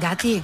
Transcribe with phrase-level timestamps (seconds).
[0.00, 0.34] gati.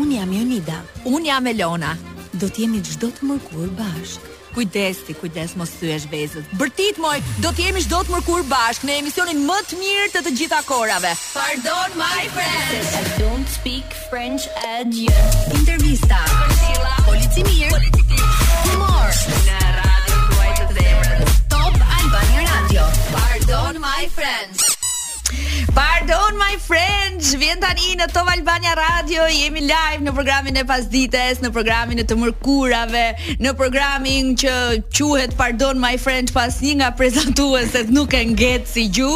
[0.00, 0.78] Un jam Jonida.
[1.04, 1.92] Un jam Elona.
[2.40, 4.24] Do të jemi çdo të mërkur bashk.
[4.56, 6.46] Kujdes ti, kujdes mos thyesh vezët.
[6.60, 10.22] Bërtit moj, do të jemi çdo të mërkur bashk në emisionin më të mirë të
[10.26, 11.12] të gjitha korave.
[11.36, 12.96] Pardon my friends.
[13.00, 15.16] I don't speak French at you.
[15.60, 16.20] Intervista.
[17.08, 18.24] Policimir mirë.
[18.66, 19.08] Humor.
[19.46, 21.46] Në radio kuaj të zemrës.
[21.54, 22.88] Top Albania Radio.
[23.16, 24.66] Pardon my friends.
[25.74, 31.40] Pardon my friends, vjen tani në Top Albania Radio, jemi live në programin e pasdites,
[31.42, 33.02] në programin e të mërkurave,
[33.42, 34.54] në programin që
[34.96, 39.10] quhet Pardon my friends pas një nga prezantueset nuk e nget si gju.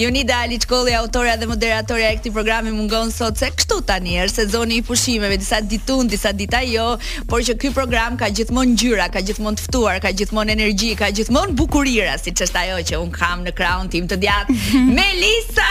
[0.00, 4.80] Jonida Aliçkolli, autorja dhe moderatorja e këtij programi mungon sot se kështu tani është sezoni
[4.80, 6.94] i pushimeve, disa ditun, disa dita jo,
[7.30, 11.10] por që ky program ka gjithmonë ngjyra, ka gjithmonë të ftuar, ka gjithmonë energji, ka
[11.20, 14.58] gjithmonë bukurira, siç është ajo që un kam në crown tim të djatë.
[14.96, 15.68] Melissa!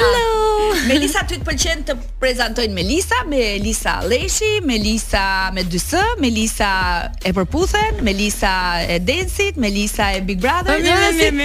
[0.00, 0.28] Hello.
[0.88, 6.70] Melisa ty të pëlqen të prezantojnë Melisa, Melisa Alleshi, Melisa me 2S, Melisa
[7.26, 8.52] e përputhen, Melisa
[8.86, 10.78] e densit Melisa e Big Brother.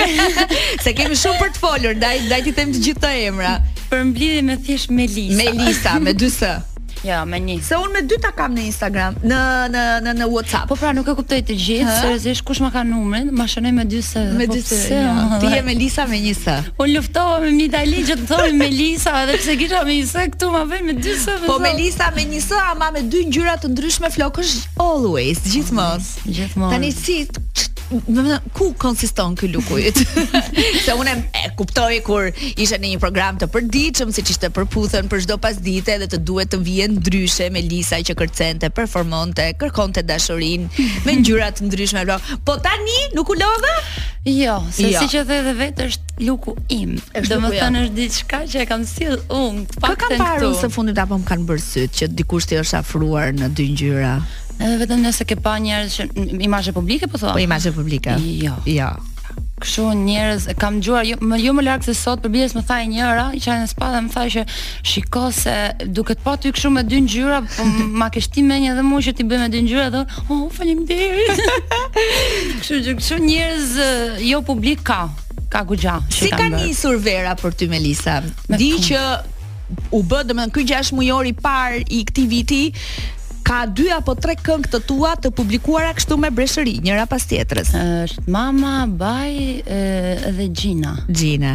[0.83, 3.57] Se kemi shumë për të folur, daj, daj të them të gjithë këto emra.
[3.89, 4.07] Për
[4.51, 5.37] me thjesht Melisa.
[5.43, 6.55] Melisa me 2S.
[7.05, 7.59] Jo, me një.
[7.67, 9.39] Se unë me dy ta kam në Instagram, në
[9.73, 10.69] në në në WhatsApp.
[10.71, 13.27] Po pra nuk e kuptoj të gjithë, seriozisht kush më ka numrin?
[13.35, 14.23] Ma shënoj me dy se.
[14.39, 14.97] Me po dy se.
[14.97, 15.13] ja.
[15.41, 16.55] Ti je me Lisa me një se.
[16.79, 20.25] Unë luftova me Mitali që të thonë me Lisa, edhe pse kisha me një se
[20.33, 21.37] këtu ma vjen me dy se.
[21.45, 24.55] Po me Lisa me një se, ama me dy ngjyra të ndryshme flokësh
[24.87, 26.11] always, gjithmonë.
[26.25, 26.73] Gjithmonë.
[26.73, 27.21] Tani si
[27.91, 29.45] më më ku konsiston ky
[30.85, 31.13] se unë
[31.45, 35.97] e kuptoj kur isha në një program të përditshëm siç ishte përputhen për çdo pasdite
[36.01, 40.65] dhe të duhet të vihen ndryshe me Lisa që kërcente, performonte, kërkonte dashorin
[41.05, 42.03] me ngjyra të ndryshme.
[42.45, 43.73] Po tani nuk u lodha?
[44.25, 44.99] Jo, se jo.
[45.01, 46.93] si që the dhe vetë është luku im.
[47.27, 49.65] Do të thënë është diçka që e kam sill unë.
[49.83, 53.33] Ka kam parë se fundit apo më kanë bërë syt që dikush ti është afruar
[53.37, 54.15] në dy ngjyra?
[54.59, 56.05] Edhe vetëm nëse ke pa njerëz që
[56.45, 57.33] imazhe publike po thua.
[57.35, 58.15] Po imazhe publike.
[58.39, 58.53] Jo.
[58.69, 58.91] Jo.
[59.59, 62.77] Kështu njerëz e kam dëgjuar jo jo më larg se sot për bies më tha
[62.91, 64.43] njëra i qenë në spa dhe më tha që
[64.91, 65.53] shiko se
[65.97, 67.63] duket pa po ty këtu me dy ngjyra po
[68.01, 70.41] ma ke shtim me një dhe mua që ti bëj me dy ngjyra dhe oh
[70.55, 71.43] faleminderit.
[72.61, 73.73] Kështu që këtu njerëz
[74.29, 75.01] jo publik ka
[75.51, 75.97] ka gjëja.
[76.15, 78.19] Si ka nisur vera për ty Melisa?
[78.51, 78.87] Me Di kum.
[78.87, 82.63] që u bë domethënë ky 6 mujor i par i këtij viti
[83.45, 87.71] ka dy apo tre këngë të tua të publikuara kështu me breshëri, njëra pas tjetrës.
[87.77, 89.35] Është Mama, Baj
[90.37, 90.95] dhe Gina.
[91.05, 91.51] Gina.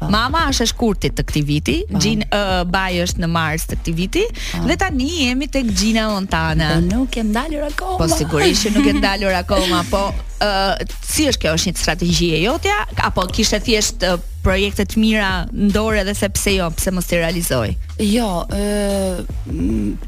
[0.00, 0.08] Po.
[0.12, 2.00] mama është e shkurtit të këtij viti, po.
[2.02, 4.40] Gina uh, Baj është në Mars të këtij viti pa.
[4.62, 4.68] Po.
[4.70, 6.72] dhe tani jemi tek Gina Montana.
[6.78, 7.98] Po nuk e ndalur akoma.
[8.00, 12.30] Po sigurisht që nuk e ndalur akoma, po uh, si është kjo është një strategji
[12.38, 12.80] e jotja
[13.10, 17.72] apo kishte thjesht uh, projekte të mira ndore dhe sepse jo, pse mos të realizoj.
[18.02, 19.24] Jo, ë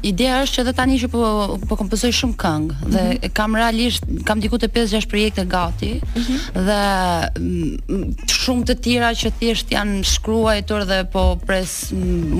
[0.07, 1.23] ideja është që edhe tani që po
[1.67, 2.89] po kompozoj shumë këngë mm -hmm.
[3.25, 6.65] dhe kam realisht kam diku të 5-6 projekte gati mm -hmm.
[6.67, 8.03] dhe
[8.41, 11.71] shumë të tjera që thjesht janë shkruar dhe po pres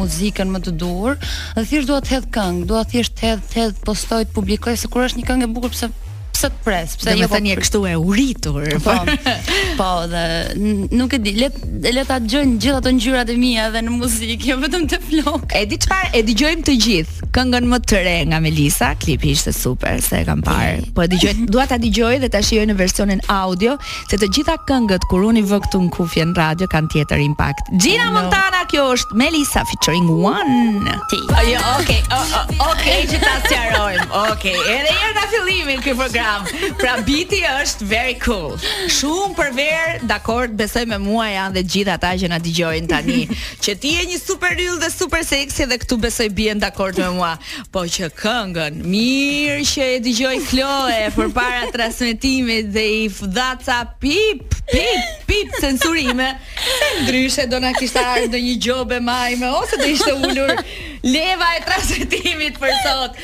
[0.02, 1.14] muzikën më të duhur.
[1.56, 4.76] Dhe thjesht dua të hedh këngë, dua thjesht të hedhë të hedh postoj të publikoj
[4.82, 5.88] se kur është një këngë e bukur pse
[6.40, 8.64] pse të pres, pse jo po- tani e kështu e uritur.
[8.90, 8.94] Po.
[9.80, 10.24] Po, dhe
[11.00, 13.92] nuk e di, le të le ta dëgjojnë gjithë ato ngjyrat e mia edhe në
[13.98, 15.54] muzikë, jo vetëm te flok.
[15.58, 17.28] E di çfarë, e dëgjojmë të gjithë.
[17.36, 20.86] Këngën më të re nga Melisa, klipi ishte super, se e kam parë.
[20.96, 23.76] Po e dëgjoj, dua ta dëgjoj dhe ta shijoj në versionin audio,
[24.10, 27.74] se të gjitha këngët kur uni vë këtu në kufje në radio kanë tjetër impakt.
[27.84, 30.96] Gina Montana kjo është Melisa featuring One.
[31.52, 32.00] Ja, okay.
[32.70, 34.10] Okay, ju ta shijojmë.
[34.30, 36.08] Okay, edhe një herë nga fillimi këtu
[36.78, 38.54] Pra biti është very cool.
[38.94, 43.22] Shumë për ver, dakord, besoj me mua janë dhe gjithë ata që na dëgjojnë tani,
[43.66, 47.10] që ti je një super yll dhe super seksi dhe këtu besoj bien dakord me
[47.18, 47.32] mua.
[47.74, 53.02] Po që këngën, mirë që e dëgjoj Kloe përpara transmetimit dhe i
[53.40, 56.30] dhaca pip pip pip censurime.
[57.04, 60.54] Ndryshe do na kishte ardë një gjobë majme ose do ishte ulur
[61.04, 63.18] leva e transmetimit për sot.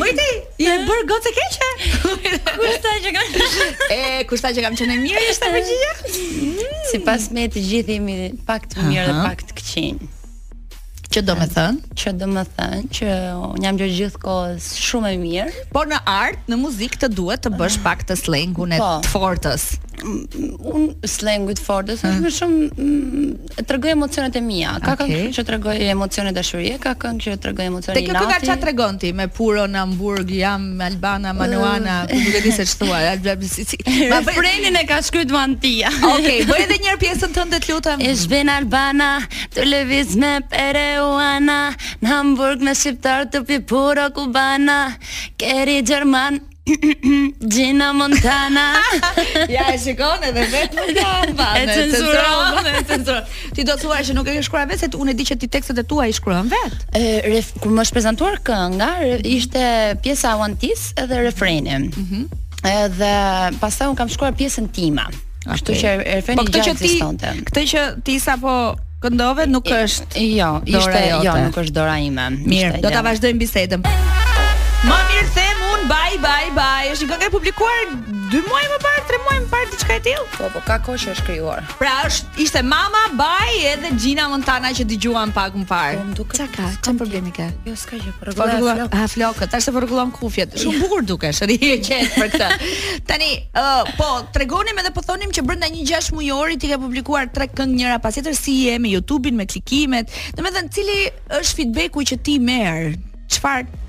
[0.00, 0.30] Mojti,
[0.60, 1.70] je bër gocë keqe?
[2.58, 3.40] Kushta që kam
[3.94, 4.00] E,
[4.30, 5.90] kushta që kam qenë mirë është përgjigja?
[6.06, 6.78] Mm.
[6.92, 8.16] si pas me të gjithë jemi
[8.48, 10.00] pak të mirë dhe pak të këqin
[11.14, 11.96] Që do me thënë?
[11.98, 13.08] Që do me thënë, që
[13.52, 17.46] unë jam gjithë gjithë kohës shumë e mirë Por në artë, në muzikë të duhet
[17.48, 19.70] të bësh pak të slengu në po, të fortës
[20.62, 22.14] un slengut fort, do të mm.
[22.16, 24.74] shumë shumë mm, tregoj emocionet e mia.
[24.82, 25.14] Ka okay.
[25.14, 28.16] këngë që tregoj emocione dashurie, ka këngë që tregoj emocione inati.
[28.16, 32.42] Te kjo çfarë tregon ti me puro në Hamburg, jam me Albana, Manuana, uh, duke
[32.44, 33.00] di se ç'thua.
[34.12, 35.90] Ma frenin e ka shkruajtur Mantia.
[35.98, 38.04] Okej, okay, bëj edhe një herë pjesën tënde të lutem.
[38.10, 39.10] Ish ben Albana,
[39.56, 41.60] të lëviz me Peruana,
[42.02, 44.80] në Hamburg me shqiptar të pi puro kubana,
[45.40, 46.40] keri gjerman,
[47.48, 48.74] Gina Montana.
[49.58, 51.38] ja, e shikon edhe vetë më kanë.
[51.60, 53.30] E cenzuron, e cenzuron.
[53.56, 55.36] Ti do të thuash që nuk e ke shkruar vetë, se unë e di që
[55.42, 56.82] ti tekstet e tua i shkruan vetë.
[57.00, 59.32] E ref, kur më shprezantuar kënga, mhm.
[59.36, 59.64] ishte
[60.04, 61.76] pjesa One Piece edhe refreni.
[61.78, 62.04] Mhm.
[62.14, 63.08] Mm edhe
[63.56, 65.06] pastaj un kam shkruar pjesën time.
[65.48, 65.78] Ashtu okay.
[65.80, 67.30] që refreni po gjatë ekzistonte.
[67.48, 68.50] Këtë që ti sapo
[69.00, 72.26] këndove nuk është e, jo, ishte jo, nuk është dora ime.
[72.44, 73.80] Mirë, do ta vazhdojmë bisedën.
[73.88, 76.88] Më mirë them bye bye bye.
[76.92, 77.92] Është një këngë e publikuar
[78.32, 80.24] 2 muaj më parë, 3 muaj më parë diçka e tillë.
[80.36, 81.64] Po, po, ka kohë që është krijuar.
[81.80, 86.00] Pra është ishte mama bye edhe Gina Montana që dëgjuan pak më parë.
[86.02, 86.40] Po, duket.
[86.40, 86.66] Çka ka?
[86.82, 87.48] Çfarë problemi ka?
[87.66, 88.94] Jo, s'ka gjë, po, po rregullat.
[88.94, 90.56] A flokët, ah, tash të rregullojmë kufjet.
[90.62, 92.50] Shumë bukur dukesh, ri e qet për këtë.
[93.10, 96.78] Tani, ë, uh, po, tregonim edhe po thonim që brenda një 6 mujorit ti ke
[96.80, 100.10] publikuar 3 këngë njëra pas tjetër si je me YouTube-in, me klikimet.
[100.38, 100.98] Domethënë, cili
[101.40, 102.94] është feedbacku që ti merr?
[103.30, 103.88] Çfarë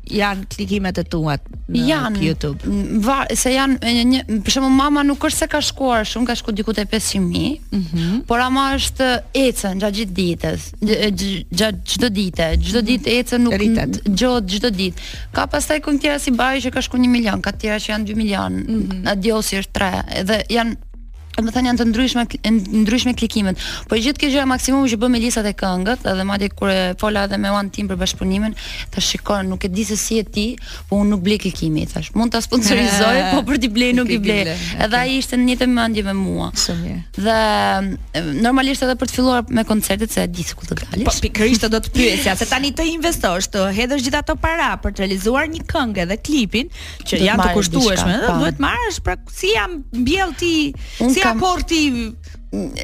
[0.09, 1.35] janë klikimet e tua
[1.69, 2.69] në YouTube.
[3.06, 6.27] Va, se janë se janë një për shembull mama nuk është se ka shkuar shumë,
[6.31, 7.51] ka shkuar diku te 500 mijë.
[7.51, 7.59] Ëh.
[7.71, 8.21] Mm -hmm.
[8.29, 9.07] Por ama është
[9.44, 10.61] ecën gjatë gjithë ditës.
[11.51, 12.85] Gjatë çdo dite, çdo mhm.
[12.85, 13.53] ditë ecën nuk
[14.06, 15.00] gjatë çdo ditë.
[15.33, 18.15] Ka pastaj kontiera si baj që ka shkuar 1 milion, ka tjera që janë 2
[18.15, 18.53] milion.
[18.53, 19.09] Mm -hmm.
[19.11, 20.03] Adiosi është 3.
[20.21, 20.88] Edhe janë
[21.39, 22.24] Kam thënë janë të ndryshme
[22.83, 23.62] ndryshme klikimet.
[23.88, 27.21] Po gjithë kjo gjë maksimumi që me listat e këngët, edhe madje kur e fola
[27.30, 28.57] edhe me One Team për bashkëpunimin,
[28.91, 30.45] ta shikon, nuk e di se si e ti,
[30.89, 32.12] po unë nuk blej klikimin, thash.
[32.19, 34.51] Mund ta sponsorizoj, po për ti blej nuk i blej.
[34.83, 36.50] Edhe ai ishte në njëtë mendje me mua.
[36.59, 36.97] Shumë.
[37.19, 41.07] Dhe normalisht edhe për të filluar me koncertet se e di se ku të dalish.
[41.07, 44.97] Po pikërisht do të pyesja, se tani të investosh, të hedhësh gjithë ato para për
[45.00, 46.68] të realizuar një këngë dhe klipin,
[47.07, 50.53] që janë të kushtueshme, do të marrësh pra si jam mbjell ti,
[51.00, 51.81] si Pasaporti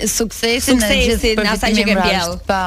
[0.05, 2.35] suksesin në gjithë në asaj që ke bjell.
[2.45, 2.59] Po.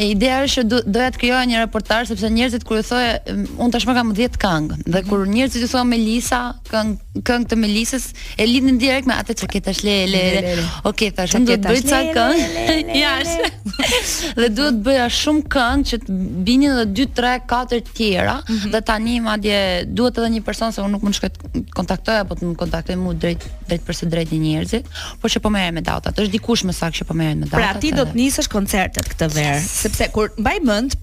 [0.00, 4.14] Ideja është që doja të krijoja një reportazh sepse njerëzit kur thoje un tashmë kam
[4.16, 5.06] 10 këngë dhe mhm.
[5.10, 6.38] kur njerëzit i thonë Melisa,
[6.70, 8.06] këngë këngë të Melisës
[8.40, 10.22] e lidhin direkt me atë çaket tash le le.
[10.88, 12.64] Okej, tash do të bëj ca këngë
[13.02, 13.52] jashtë.
[14.40, 18.72] Dhe duhet bëja shumë këngë që të binin edhe 2, 3, 4 të tjera mhm.
[18.72, 19.60] dhe tani madje
[19.90, 23.12] duhet edhe një person se un nuk mund të kontaktoj apo të më kontaktoj mu
[23.12, 24.86] drejt drejt për njerëzit,
[25.20, 27.60] por që po merrem me data dikush më saktë që po merret me datat.
[27.60, 30.98] Pra ti do të nisësh koncertet këtë verë, sepse kur mbaj mend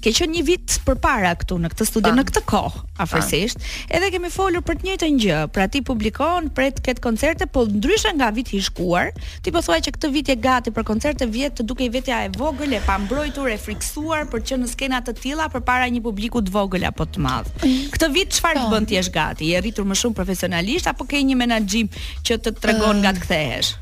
[0.00, 3.60] Ke qenë një vit përpara këtu në këtë studio në këtë kohë, afërsisht,
[3.92, 5.40] edhe kemi folur për të njëjtën gjë.
[5.52, 9.10] Pra ti publikon pret kët koncerte, po ndryshe nga viti i shkuar,
[9.44, 12.30] ti po thua që këtë vit je gati për koncerte vjet të dukej vetja e
[12.40, 16.40] vogël, e pambrojtur, e friksuar për të qenë në skena të tilla përpara një publiku
[16.48, 17.52] të vogël apo të madh.
[17.92, 19.52] Këtë vit çfarë të bën ti je gati?
[19.52, 21.92] Je rritur më shumë profesionalisht apo ke një menaxhim
[22.24, 23.74] që të tregon nga të kthehesh?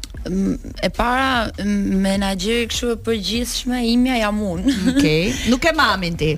[0.83, 4.63] e para menaxheri kështu e përgjithshme imja jam un.
[4.63, 5.35] Okej, okay.
[5.53, 6.33] nuk e mamin ti.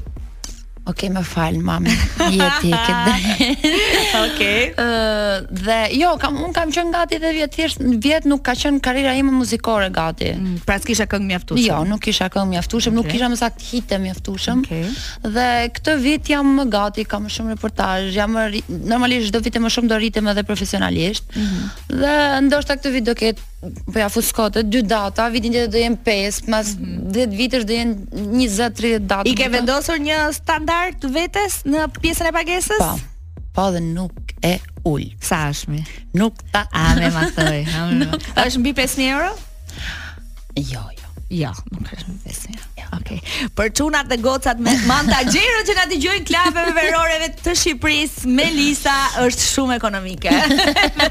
[0.91, 1.93] Okej, më fal mamin.
[2.33, 3.49] Je ti e ke.
[4.25, 4.61] Okej.
[4.81, 8.81] Ëh, dhe jo, kam un kam qenë gati dhe vjet thjesht vjet nuk ka qenë
[8.85, 10.33] karriera ime muzikore gati.
[10.37, 11.67] Mm, pra s'kisha këngë mjaftueshëm.
[11.69, 12.97] Jo, nuk kisha këngë mjaftueshëm, okay.
[13.05, 14.65] nuk kisha më sakt hitë mjaftueshëm.
[14.67, 14.83] Okej.
[14.89, 15.29] Okay.
[15.37, 15.47] Dhe
[15.79, 20.01] këtë vit jam më gati, kam shumë reportazh, jam normalisht çdo vit më shumë do
[20.01, 21.29] rritem edhe profesionalisht.
[21.31, 21.95] Mm -hmm.
[22.03, 22.17] Dhe
[22.49, 23.50] ndoshta këtë vit do ketë
[23.93, 27.37] po ja fuskot dy data, vitin tjetër do jem 5, pas 10 mm -hmm.
[27.37, 29.31] vitesh do jen 20-30 data.
[29.31, 32.79] I ke vendosur një standard vetes në pjesën e pagesës?
[32.79, 32.99] Po.
[33.53, 34.13] Po dhe nuk
[34.45, 35.03] e ul.
[35.21, 35.83] Sa është më?
[36.15, 37.67] Nuk ta a më thoi.
[38.47, 39.31] Është mbi 5000 euro?
[40.57, 41.09] Jo, jo.
[41.31, 42.70] Jo, nuk është mbi 5000.
[42.93, 43.21] Okej.
[43.23, 43.49] Okay.
[43.59, 45.43] Për çunat dhe gocat me manta që
[45.79, 50.33] na dëgjojnë klavë me veroreve të Shqipërisë, Melisa është shumë ekonomike.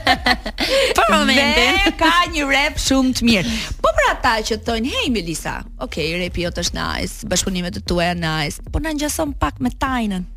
[0.97, 3.55] Për momentin dhe ka një rep shumë të mirë.
[3.83, 8.09] Po për ata që thonë, "Hey Melisa, okay, repi jot është nice, bashkëpunimet të tua
[8.11, 10.27] janë nice, po na ngjason pak me tajnën."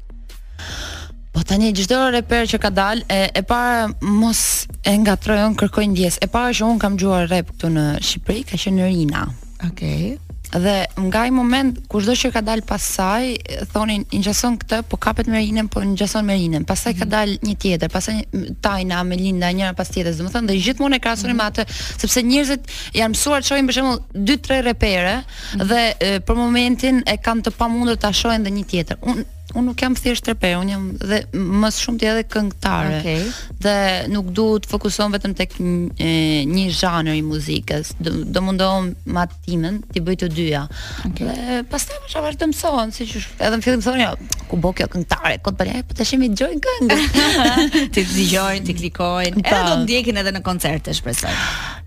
[1.32, 6.18] Po tani çdo reper që ka dalë e e para mos e ngatrojon kërkoj ndjes.
[6.20, 9.26] E para që un kam djuar rep këtu në Shqipëri ka qenë Rina.
[9.66, 10.14] Okej.
[10.14, 10.31] Okay.
[10.54, 13.30] Dhe nga i moment kushdo që ka dal pas saj,
[13.72, 16.66] thonin i gjason këtë, po kapet me Rinën, po gjason me Rinën.
[16.68, 17.12] Pastaj ka mhm.
[17.14, 18.20] dal një tjetër, pastaj
[18.62, 21.64] Tajna, melinda, njëra pas tjetrës, domethënë dhe gjithmonë e krahasonin me atë,
[22.04, 25.68] sepse njerëzit janë mësuar të shohin për shembull 2-3 repere mhm.
[25.72, 29.00] dhe për momentin e kanë të pamundur ta shohin dhe një tjetër.
[29.08, 31.20] Unë unë nuk jam thjesht trepe, unë jam dhe
[31.60, 33.00] më shumë ti edhe këngëtare.
[33.00, 33.22] Okej.
[33.22, 33.56] Okay.
[33.62, 33.76] Dhe
[34.12, 36.08] nuk duhet të fokuson vetëm tek një,
[36.52, 37.92] një zhanër i muzikës.
[38.02, 40.62] Do, do mundohem ma timen ti bëj të dyja.
[41.10, 41.28] Okay.
[41.28, 44.88] Dhe pastaj më shavar të mëson, si edhe në fillim thonë, jo, ku bo kjo
[44.92, 47.00] këngëtare, ku të po të shemi të këngë.
[47.94, 49.44] ti të gjojnë, ti klikojnë, po.
[49.44, 51.34] edhe do të ndjekin edhe në koncerte, shpresoj.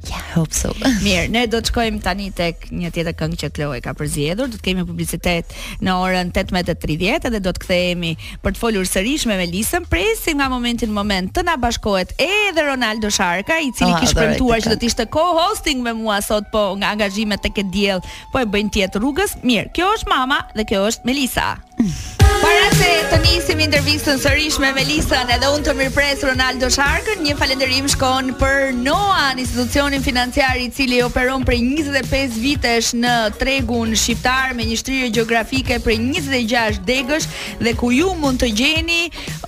[0.05, 0.69] Yeah, I hope so.
[1.05, 4.51] Mirë, ne do të shkojmë tani tek një tjetër këngë që Chloe ka përzgjedhur.
[4.51, 9.23] Do të kemi publicitet në orën 18:30 dhe do të kthehemi për të folur sërish
[9.29, 9.85] me Melisën.
[9.89, 14.63] Presim nga momentin në moment të na bashkohet edhe Ronaldo Sharka, i cili kishte premtuar
[14.65, 18.01] që do të ishte co-hosting me mua sot, po nga angazhimet tek e diell,
[18.33, 19.37] po e bëjnë tjetër rrugës.
[19.43, 21.49] Mirë, kjo është mama dhe kjo është Melisa.
[21.77, 27.33] Para se të nisim intervistën sërish me Melisën edhe unë të mirëpres Ronaldo Sharkën, një
[27.39, 34.53] falenderim shkon për NOA, institucionin financiar i cili operon për 25 vitesh në tregun shqiptar
[34.55, 37.27] me një shtrirje gjeografike për 26 degësh
[37.65, 39.01] dhe ku ju mund të gjeni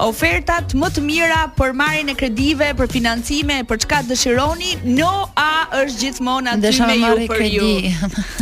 [0.04, 5.48] ofertat më të mira për marrjen e kredive, për financime, për çka dëshironi, NOA
[5.84, 7.72] është gjithmonë aty me ju për ju.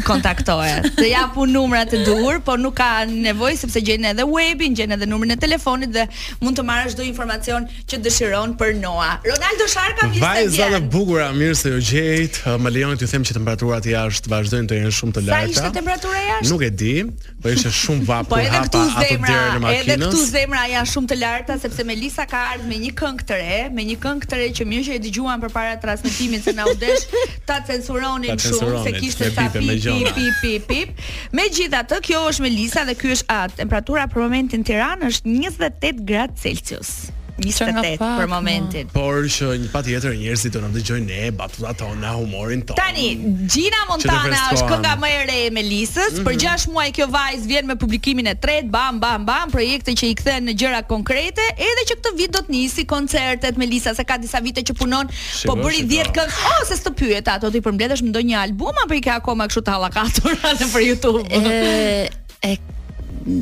[0.07, 0.89] Kontaktohet.
[0.99, 5.05] Të japu numrat e duhur, por nuk ka nevojë nëse gjen edhe webin, gjen edhe
[5.09, 6.05] numrin e telefonit dhe
[6.43, 9.17] mund të marrësh çdo informacion që dëshiron për Noa.
[9.27, 10.23] Ronaldo Sharka vjen.
[10.23, 12.39] Vajza e bukur, mirë se u gjet.
[12.61, 15.47] Më lejoni t'ju them që temperaturat jashtë vazhdojnë të jenë shumë të larta.
[15.47, 16.51] Sa ishte temperatura jashtë?
[16.53, 16.93] Nuk e di.
[17.45, 19.65] Po ishte shumë po hapa makinës.
[19.75, 23.35] Edhe këtu zemra janë shumë të larta sepse Melisa ka ardhur me një këngë të
[23.41, 26.65] re, me një këngë të re që mirë që e dëgjuan përpara transmetimit se na
[26.69, 27.05] u desh
[27.49, 30.65] ta censuronin shumë se kishte sa pip pip pip pip.
[30.71, 31.03] pip.
[31.41, 33.43] Megjithatë, kjo është Melisa dhe ky është A.
[33.61, 36.95] Temperatura për momentin në Tiranë është 28 gradë Celsius.
[37.37, 38.87] 28 për momentin.
[38.93, 42.77] Por që një patjetër njerëzit do na dëgjojnë ne, batuta tonë, na humorin tonë.
[42.79, 43.07] Tani
[43.51, 46.13] Gina Montana është kënga më e re e Melisës.
[46.15, 46.25] Mm -hmm.
[46.27, 50.05] Për 6 muaj kjo vajzë vjen me publikimin e tretë, bam bam bam, projekte që
[50.11, 54.03] i kthen në gjëra konkrete, edhe që këtë vit do të nisi koncertet Melisa, se
[54.03, 56.31] ka disa vite që punon, Shibu, po bëri 10 këngë.
[56.51, 59.71] Oh, se s'të pyet ato ti përmbledhësh ndonjë album apo i ke akoma kështu të
[59.71, 61.27] hallakatur në për YouTube?
[61.31, 62.07] E,
[62.43, 62.51] e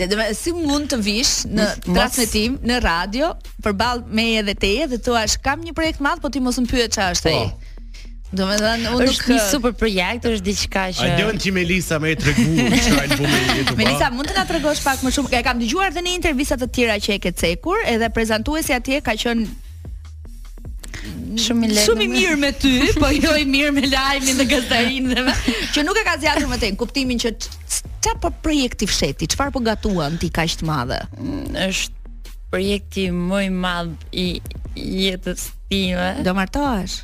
[0.00, 5.02] Do të si mund të vish në transmetim në radio përballë meje dhe teje dhe
[5.04, 7.50] thua kam një projekt madh, po ti mos më pyet çfarë është ai.
[8.30, 9.00] Do me dhe unë nuk...
[9.10, 11.06] është një super projekt, është diqka që...
[11.06, 12.44] A dhe që Melisa me e të regu
[12.86, 15.32] që albumi Melisa, mund të nga të regosh pak më shumë?
[15.40, 19.00] E kam dëgjuar dhe një intervjisa të tjera që e ke cekur, edhe prezentuesi atje
[19.02, 19.48] ka qënë
[21.40, 21.84] Shumë i lehtë.
[21.86, 25.34] Shumë i mirë me ty, po jo i mirë me lajmin dhe gazarin dhe me.
[25.74, 29.62] Që nuk e ka zgjatur më tej kuptimin që çka po projekti fsheti, çfarë po
[29.66, 31.00] gatuan ti kaq të madhe.
[31.16, 34.26] Mm, është projekti më i madh i
[35.06, 36.10] jetës time.
[36.26, 37.00] Do martohesh?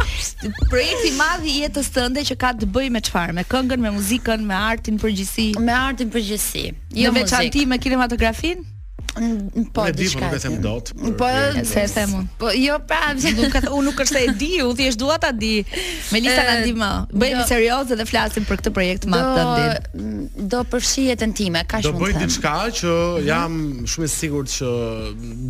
[0.73, 3.37] Projekti i madh i jetës tënde që ka të bëjë me çfarë?
[3.37, 5.49] Me këngën, me muzikën, me artin përgjithësi?
[5.69, 6.65] Me artin përgjithësi.
[7.05, 8.65] Jo veçanti me kinematografin?
[9.13, 10.91] Po, di po nuk e dot.
[11.15, 11.27] Po,
[11.63, 15.19] se e them Po, jo pra, se unë nuk është e di, u thjesht dua
[15.21, 15.61] ta di.
[16.09, 16.89] Melisa na di më.
[17.13, 20.07] Bëjmë jo, serioze dhe flasim për këtë projekt më të ditë.
[20.53, 22.01] Do përfshihet në time, kaq shumë.
[22.01, 23.27] Do bëj diçka që mhm.
[23.27, 23.59] jam
[23.93, 24.71] shumë i sigurt që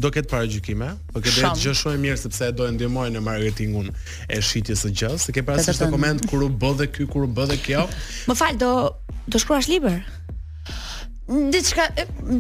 [0.04, 3.24] do ketë paragjykime, por ke drejt gjë shumë e mirë sepse do e ndihmoj në
[3.24, 3.92] marketingun
[4.28, 5.30] e shitjes së gjës.
[5.30, 7.88] Se ke parasysh të koment kur u bë dhe ky, kur u bë dhe kjo.
[8.28, 8.74] Më fal, do
[9.32, 10.02] do shkruash libër?
[11.32, 11.86] Diçka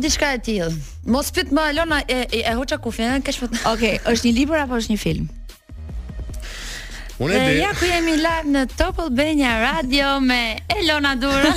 [0.03, 0.65] diçka e tillë.
[1.07, 4.75] Mos fit më Alona e e, e hoça kufin, Okej, okay, është një libër apo
[4.75, 5.29] është një film?
[7.23, 7.57] Unë e di.
[7.61, 11.53] Ja ku jemi live në Top Albania Radio me Elona Dura.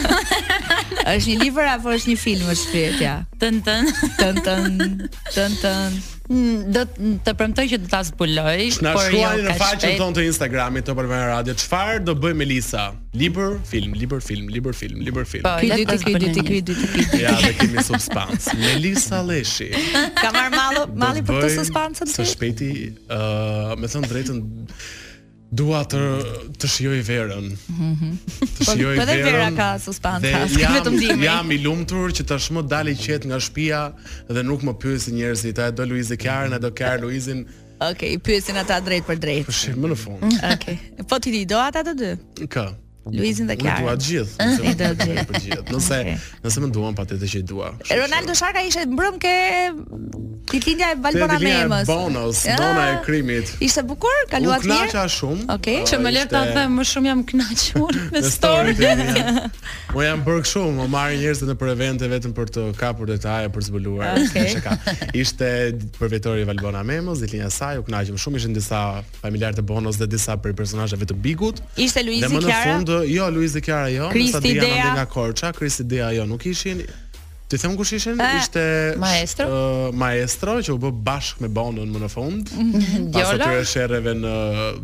[1.17, 3.17] është një libër apo është një film, është pyetja.
[3.43, 3.91] Tën tën
[4.21, 6.83] tën tën tën tën do
[7.25, 11.09] të premtoj që do ta zbuloj, por jo në faqen tonë të Instagramit të Open
[11.13, 11.55] Radio.
[11.59, 12.89] Çfarë do bëj Melisa?
[13.17, 15.47] Libër, film, libër, film, libër, film, libër, film.
[15.47, 18.51] Po, ky dyti, ky dyti, ky dyti, ky Ja, dhe kemi suspans.
[18.63, 19.71] Melisa Leshi.
[20.21, 22.19] Ka marr malli malli për të suspansën ti?
[22.21, 22.69] Së shpejti,
[23.09, 23.23] ë,
[23.81, 24.45] me thënë drejtën
[25.55, 25.99] Dua të
[26.59, 27.45] të shijoj verën.
[27.71, 28.13] Mhm.
[28.27, 29.11] të po, shijoj po verën.
[29.11, 31.23] Po edhe vera ka suspanca, s'ka vetëm dimër.
[31.25, 33.83] Jam i lumtur që tashmë dalë qet nga shtëpia
[34.29, 37.47] dhe nuk më pyesin njerëzit, a do Luizë kjarën, a do Karen Luizin.
[37.79, 39.47] Okej, okay, pyesin ata drejt për drejt.
[39.47, 40.25] Po shih më në fund.
[40.35, 40.57] Okej.
[40.57, 41.07] Okay.
[41.07, 42.11] Po ti di do ata të dy?
[42.47, 42.67] Kë.
[43.13, 43.77] Luizin dhe Kiara.
[43.81, 44.47] Ju dua gjithë.
[44.69, 45.07] Ju do të
[45.45, 45.65] gjithë.
[45.71, 45.99] Nëse
[46.45, 47.69] nëse më duan patetë që i dua.
[47.91, 49.35] Ronaldo Sharka ishte mbrëm ke
[50.51, 51.87] titlinja e Valbona Memës.
[51.87, 53.53] Bonus, ah, dona e krimit.
[53.63, 54.89] Ishte bukur, kaluat mirë.
[54.91, 55.47] Kënaqja shumë.
[55.55, 58.75] Okej, ah, që më le të them më shumë jam kënaqur me story.
[59.93, 63.53] Po jam bërë kështu, më marr njerëz në për evente vetëm për të kapur detaje
[63.55, 64.67] për zbuluar çka okay.
[64.67, 65.07] ka.
[65.15, 65.53] Ishte
[66.01, 68.83] për vetorin e Valbona Memës, dhe linja e saj u kënaqëm shumë, ishin disa
[69.23, 71.63] familjarë të bonus dhe disa për personazheve të Bigut.
[71.79, 72.53] Ishte Luizi Kiara.
[72.79, 76.47] Në fund jo Luiz de Kiara jo, Kristi Dea nga Korça, Kristi Dea jo, nuk
[76.47, 76.83] ishin
[77.47, 78.17] Të them kush ishin?
[78.19, 78.63] Eh, ishte
[78.99, 79.45] maestro.
[79.47, 82.49] Uh, maestro që u bë bashkë me Bonon më në fund.
[82.51, 83.29] Diola.
[83.45, 84.33] Pas atyre në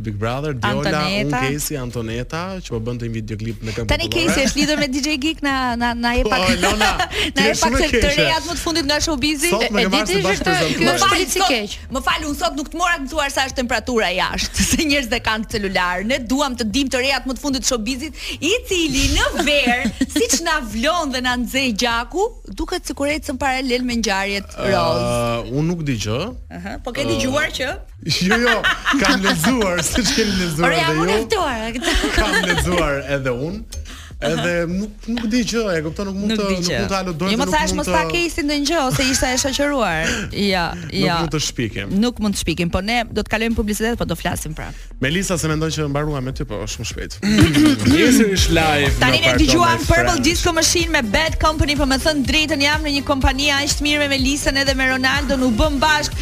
[0.07, 1.41] Big Brother, Diola, Antoneta.
[1.49, 3.89] Casey, Antoneta, që po bën një videoklip me këngë.
[3.91, 6.45] Tani Casey është lidhur me DJ Geek na na na e po, pak.
[6.47, 6.93] Oh, Lona.
[7.35, 9.51] na e pak se të rejat më të fundit nga showbizi.
[9.51, 11.77] E ditë që është ky është keq.
[11.97, 15.19] Më fal, un sot nuk të mora të thuar sa është temperatura jashtë, se njerëzit
[15.19, 16.07] e kanë celular.
[16.13, 19.85] Ne duam të dim të rejat më të fundit të showbizit, i cili në ver,
[20.15, 25.01] siç na vlon dhe na nxej gjaku, duket sikur ecën paralel me ngjarjet ah, Roz.
[25.05, 26.19] Uh, unë nuk di gjë.
[26.19, 27.69] Aha, uh -huh, po ke dëgjuar uh, që?
[28.27, 28.53] Jo, jo,
[28.99, 30.71] kam lexuar, siç ke lexuar edhe ju.
[30.71, 33.82] Ora ja, unë ftuar Kam lexuar edhe unë.
[34.23, 37.33] Edhe nuk nuk di gjë, e kupton, nuk mund të nuk mund të alo dorë.
[37.35, 40.13] Jo, më thash mos ta ke isin në gjë ose ishte e shoqëruar.
[40.39, 40.71] Ja,
[41.05, 41.17] ja.
[41.17, 41.97] Nuk mund të shpikim.
[42.03, 44.69] Nuk mund të shpikim, po ne do të kalojmë publikitet, po do flasim pra.
[45.03, 47.19] Melisa se mendon që mbarua me ty, po është shumë shpejt.
[47.97, 48.93] Jesi ish live.
[49.03, 52.95] Tani ne dëgjuan Purple Disco Machine me Bad Company, po më thën drejtën jam në
[52.99, 56.15] një kompani aq të mirë me Melisën edhe me Ronaldo, u bëm bashk.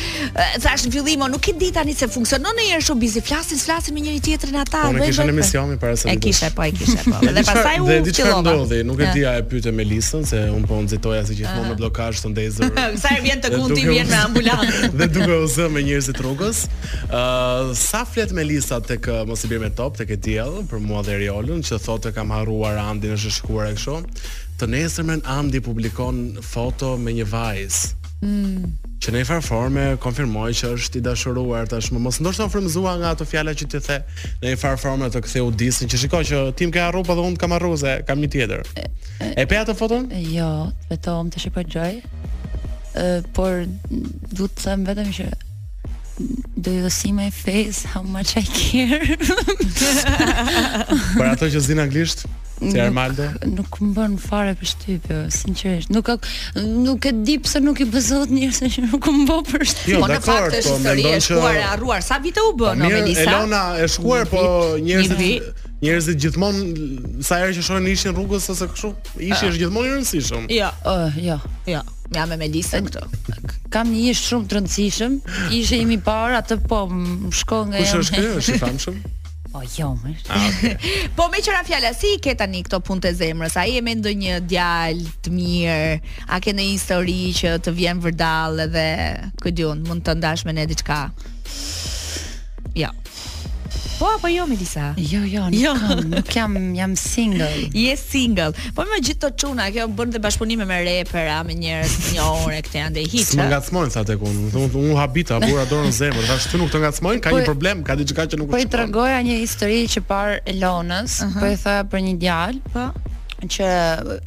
[0.64, 3.94] Thash në fillim, nuk e di tani se funksionon në njëherë shumë bizi, flasin, flasin
[3.96, 4.86] me njëri tjetrin ata.
[4.96, 6.08] Ne kishim emisionin para se.
[6.10, 7.18] E kishe po, e kishe po.
[7.28, 10.78] Edhe pastaj dhe mm, diçka ndodhi, nuk e di e pyete Melisën se un po
[10.84, 12.68] nxitoja se gjithmonë me bllokazh të ndezur.
[13.02, 14.90] sa vjen të kundi vjen me ambulancë.
[14.98, 16.60] dhe duke u zë me njerëz të rrugës.
[17.06, 17.22] ë
[17.84, 21.02] sa flet Melisa tek uh, mos i bëj me top tek e diell për mua
[21.06, 23.98] dhe Riolun që thotë kam harruar Andin është shkuar e kështu.
[24.60, 27.98] Të nesërmen Andi publikon foto me një vajzë.
[28.20, 32.00] Mm që në farë forme konfirmoi që është i dashuruar tashmë.
[32.04, 33.98] Mos ndoshta frymëzuar nga ato fjala që ti the
[34.42, 37.24] në farë forme ato ktheu disin që shikoj që ti më ke harruar po dhe
[37.30, 38.72] unë kam harruar se kam një tjetër.
[39.40, 40.08] E pe atë foton?
[40.34, 40.50] Jo,
[40.92, 41.94] vetëm të shikoj gjoj,
[43.00, 43.62] Ë por
[44.34, 45.28] do të them vetëm që
[46.66, 49.14] do you see my face how much i care?
[51.16, 52.26] Por ato që zin anglisht,
[52.68, 55.90] Se Armando nuk, nuk më bën fare përshtypje, sinqerisht.
[55.94, 56.10] Nuk
[56.60, 59.94] nuk e di pse nuk i bëzohet njerëz që nuk më bën përshtypje.
[59.94, 62.04] Jo, po në fakt është po, histori e shkuar e harruar.
[62.04, 63.24] Sa vite u bën po, mirë, Melisa?
[63.24, 64.44] Elona e shkuar, po
[64.84, 66.88] njerëzit Njerëzit gjithmonë
[67.24, 69.60] sa herë që shohin ishin rrugës ose kështu, ishin është ah.
[69.62, 70.48] gjithmonë i rëndësishëm.
[70.52, 71.78] Jo, ja, jo, ja, jo.
[71.78, 71.80] Ja.
[72.18, 73.06] Jam me Melisa këto.
[73.72, 75.16] Kam një ish shumë të rëndësishëm.
[75.56, 77.88] Ishe jemi parë atë po më shko nga jam.
[77.94, 78.26] Kush është ky?
[78.42, 79.00] Është famshëm?
[79.50, 80.74] O jo, më ah, Okay.
[81.18, 83.56] po me qëra fjala, si i ke tani këto punë të zemrës?
[83.58, 85.98] A i e me një djallë të mirë?
[86.30, 88.86] A ke në histori që të vjen vërdalë dhe
[89.42, 91.00] këdjun, mund të ndashme në diçka
[92.78, 92.92] Ja.
[92.94, 92.94] Jo.
[94.00, 94.92] Po apo jo Melisa?
[94.96, 95.72] Jo, jo, nuk jo.
[95.76, 97.50] kam, nuk jam, jam single.
[97.76, 98.52] Je single.
[98.76, 102.54] Po me gjithë to çuna, kjo bën dhe bashkëpunime me repera, me njerëz të njohur
[102.56, 103.34] e këtë ande hiç.
[103.40, 104.46] Nuk ngacmojnë sa tek unë.
[104.54, 107.42] Do të thonë, unë habita, por ato zemër, tash ti nuk të ngacmojnë, ka një
[107.44, 108.56] po, problem, ka diçka që nuk po.
[108.56, 112.88] Po i tregoja një histori që par Elonës, po i thoya për një djalë, po
[113.50, 113.74] që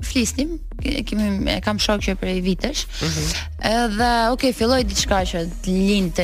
[0.04, 0.56] flisnim
[1.06, 2.84] kemi e kam shok që prej vitesh.
[3.00, 3.40] Mhm.
[3.74, 5.78] Edhe ok, filloi diçka që të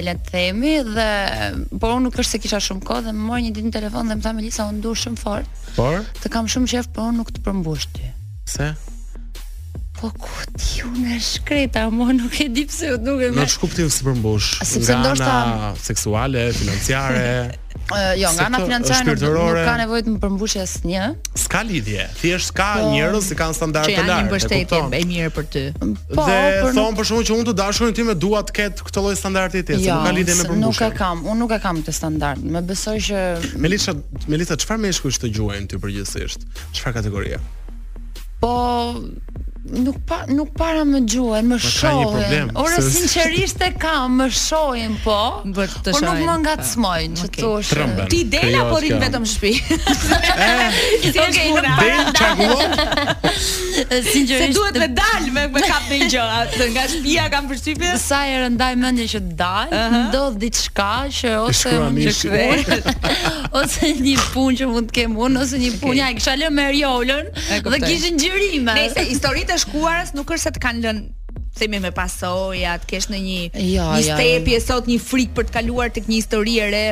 [0.06, 1.10] le të themi dhe
[1.80, 4.19] por unë nuk është se kisha shumë kohë dhe mori një ditë në telefon dhe
[4.19, 5.65] më tha Melisa unë ndur shumë fort.
[5.80, 8.12] Por të kam shumë qejf por unë nuk të përmbush ti.
[8.50, 8.72] Pse?
[10.00, 13.43] Po ku ti unë e shkreta, unë nuk e di pse u duke me.
[13.43, 14.54] Nuk kuptoj si përmbush.
[14.63, 17.58] Sepse ndoshta seksuale, financiare.
[17.97, 21.06] jo, nga ana financiare nuk ka nevojë të përmbushë asnjë.
[21.39, 22.06] S'ka lidhje.
[22.19, 24.04] Thjesht ka po, njerëz që kanë standarde të larta.
[24.04, 25.63] Që janë një mbështetje e mirë për ty.
[26.13, 26.71] Po, dhe për...
[26.78, 29.73] thon për shkakun që unë të dashurën time dua të ket këtë lloj standardi ti,
[29.78, 30.63] tij, jo, nuk ka lidhje me përmbushje.
[30.67, 32.45] Nuk e kam, unë nuk e kam këtë standard.
[32.58, 33.25] Më besoj që
[33.65, 33.95] Melisa,
[34.30, 36.47] Melisa, çfarë meshkuj të quajnë ti përgjithsisht?
[36.78, 37.38] Çfarë kategori?
[38.39, 38.54] Po,
[39.73, 42.47] nuk pa nuk para më gjuhen, më po, shohin.
[42.60, 45.21] Ora sinqerisht e kam, më shohin po.
[45.53, 47.71] Por nuk më ngacmojnë, që thosh.
[48.12, 49.53] Ti del apo rin vetëm shtëpi?
[50.39, 50.45] Eh,
[51.03, 51.17] si e
[54.12, 54.12] Sinqerisht.
[54.12, 54.15] Se
[54.58, 56.23] duhet të dal me me kap në gjë,
[56.73, 57.91] nga shtëpia kam përshtypje.
[58.01, 59.69] Sa herë ndaj mendje që dal,
[60.10, 61.75] ndodh diçka që ose që
[62.17, 62.58] kthej.
[63.60, 66.53] Ose një punë që mund të kem unë ose një punë ja e kisha lënë
[66.53, 67.25] me Riolën
[67.65, 68.73] dhe kishin xhirime.
[68.77, 71.06] Nëse historitë shkuarës nuk është se të kanë lënë
[71.60, 74.26] themi me pasoja, të kesh në një jo, një jo.
[74.48, 74.63] jo.
[74.63, 76.84] sot një frikë për të kaluar tek një histori e re.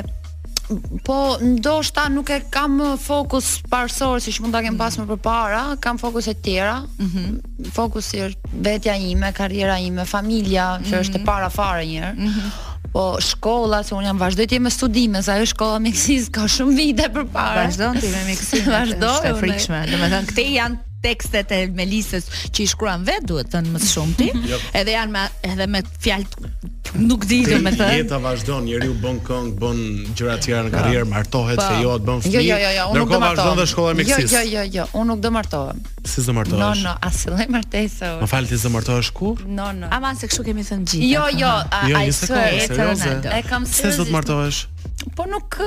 [1.07, 5.95] Po, ndoshta nuk e kam fokus parsor siç mund ta kem pas më përpara, kam
[6.01, 6.79] fokus e tjera.
[7.01, 7.27] Mhm.
[7.27, 7.37] Mm
[7.73, 10.89] fokusi është vetja ime, karriera ime, familja, mm -hmm.
[10.89, 11.01] që mhm.
[11.05, 12.13] është e para fare një herë.
[12.13, 12.49] Mm -hmm.
[12.93, 16.75] Po, shkolla, se un jam vazhdoj të me studime, sa ajo shkolla mjekësisë ka shumë
[16.75, 17.63] vite përpara.
[17.65, 18.71] Vazhdon ti me mjekësinë.
[18.71, 19.15] Vazhdon.
[19.23, 19.79] Është frikshme.
[19.91, 24.29] Domethënë, këte janë tekstet e Melisës që i shkruan vet duhet thënë më shumë ti.
[24.79, 26.53] edhe janë me edhe me fjalë
[26.97, 27.97] nuk di të më thënë.
[27.99, 29.81] Jeta vazhdon, njeriu bën këngë, bën
[30.17, 30.75] gjëra të tjera në po.
[30.77, 32.15] karrierë, martohet, fejohet, po.
[32.17, 32.73] bën jo, jo, fëmijë.
[32.73, 33.59] Jo, jo, jo, unë nuk do martohem.
[33.59, 34.31] Dhe shkolla e miksis.
[34.31, 35.81] Jo, jo, jo, jo, unë nuk do martohem.
[36.07, 36.63] Si do martohesh?
[36.65, 38.13] No, no, as e lloj martesë.
[38.23, 39.35] Më fal ti do martohesh ku?
[39.59, 39.91] No, no.
[39.99, 41.11] Aman se kështu kemi thënë gjithë.
[41.11, 44.65] Jo, jo, ai jo, sot e kam se do të martohesh
[45.15, 45.59] po nuk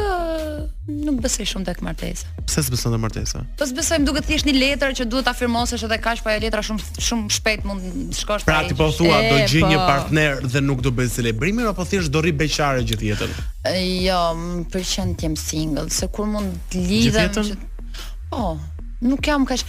[0.88, 2.28] nuk besoj shumë tek martesa.
[2.48, 3.42] Pse s'beson te martesa?
[3.60, 6.42] Po s'besoj, më duket thjesht një letër që duhet ta firmosesh edhe kaq pa po
[6.44, 8.44] letra shumë shumë shpejt mund shkosh.
[8.48, 12.12] Pra ti po thua do të një partner dhe nuk do bëj celebrimin apo thjesht
[12.14, 13.36] do rri beqare gjithë jetën?
[14.08, 17.56] Jo, më pëlqen të jem single, se kur mund të lidhem.
[18.30, 18.54] Po,
[19.00, 19.64] Nuk jam kaq.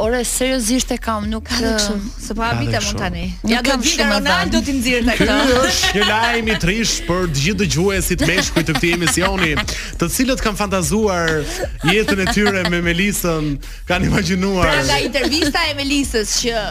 [0.00, 1.96] Ore seriozisht e kam, nuk ka kështu.
[2.16, 3.24] Sepse pa po habita mund tani.
[3.50, 5.36] Ja do vi ka Ronaldo ti nxirr ta këtë.
[5.50, 9.52] Ky është një lajm i trish për të gjithë dëgjuesit meshkuj të këtij emisioni,
[10.00, 11.42] të cilët kanë fantazuar
[11.90, 13.50] jetën e tyre me Melisën,
[13.90, 14.70] kanë imagjinuar.
[14.72, 16.66] Pra nga intervista e Melisës që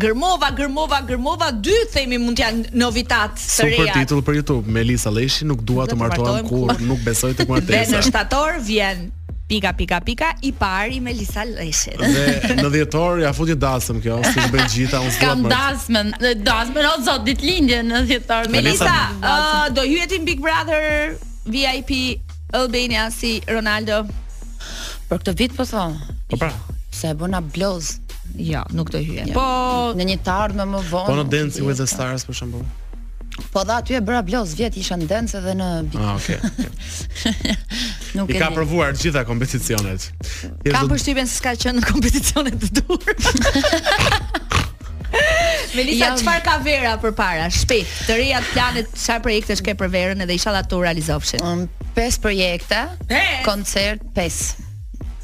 [0.00, 3.78] Gërmova, gërmova, gërmova, dy themi mund të janë novitat të reja.
[3.80, 4.70] Super titull për YouTube.
[4.76, 7.88] Melisa Lëshi nuk dua të martohem kurrë, nuk besoj të martohem.
[7.96, 9.08] Në shtator vjen
[9.50, 11.98] pika pika pika i pari me Lisa Leshit.
[12.46, 16.12] Dhe në dhjetor ja futi dasëm kjo, si në Belgjika unë kam dasmën,
[16.46, 18.48] dasmën o zot dit lindje në dhjetor.
[18.54, 19.82] Me Lisa, uh, do
[20.26, 24.04] Big Brother VIP Albania si Ronaldo.
[25.10, 25.98] Për këtë vit po thon.
[26.30, 26.52] Po pra.
[26.94, 27.96] Se e bëna bloz.
[28.38, 29.26] Jo, nuk do hyje.
[29.34, 29.42] Po
[29.98, 31.08] në një tardë më, më vonë.
[31.10, 32.68] Po në Dancing with the Stars për shembull.
[33.50, 35.68] Po dha aty e bëra bloz, vjet isha në dance edhe në
[36.04, 36.38] Ah, okay.
[38.14, 40.08] Nuk I ka provuar gjitha kompeticionet.
[40.66, 43.12] Ka përshtypjen se s'ka qenë në kompeticione të dur.
[45.76, 47.46] Melisa çfarë ka vera përpara?
[47.54, 51.44] Shpejt, të reja të planet çfarë projekte ke për verën edhe inshallah të u realizofshin.
[51.46, 51.64] Um,
[51.98, 52.82] 5 projekte,
[53.46, 54.66] koncert 5.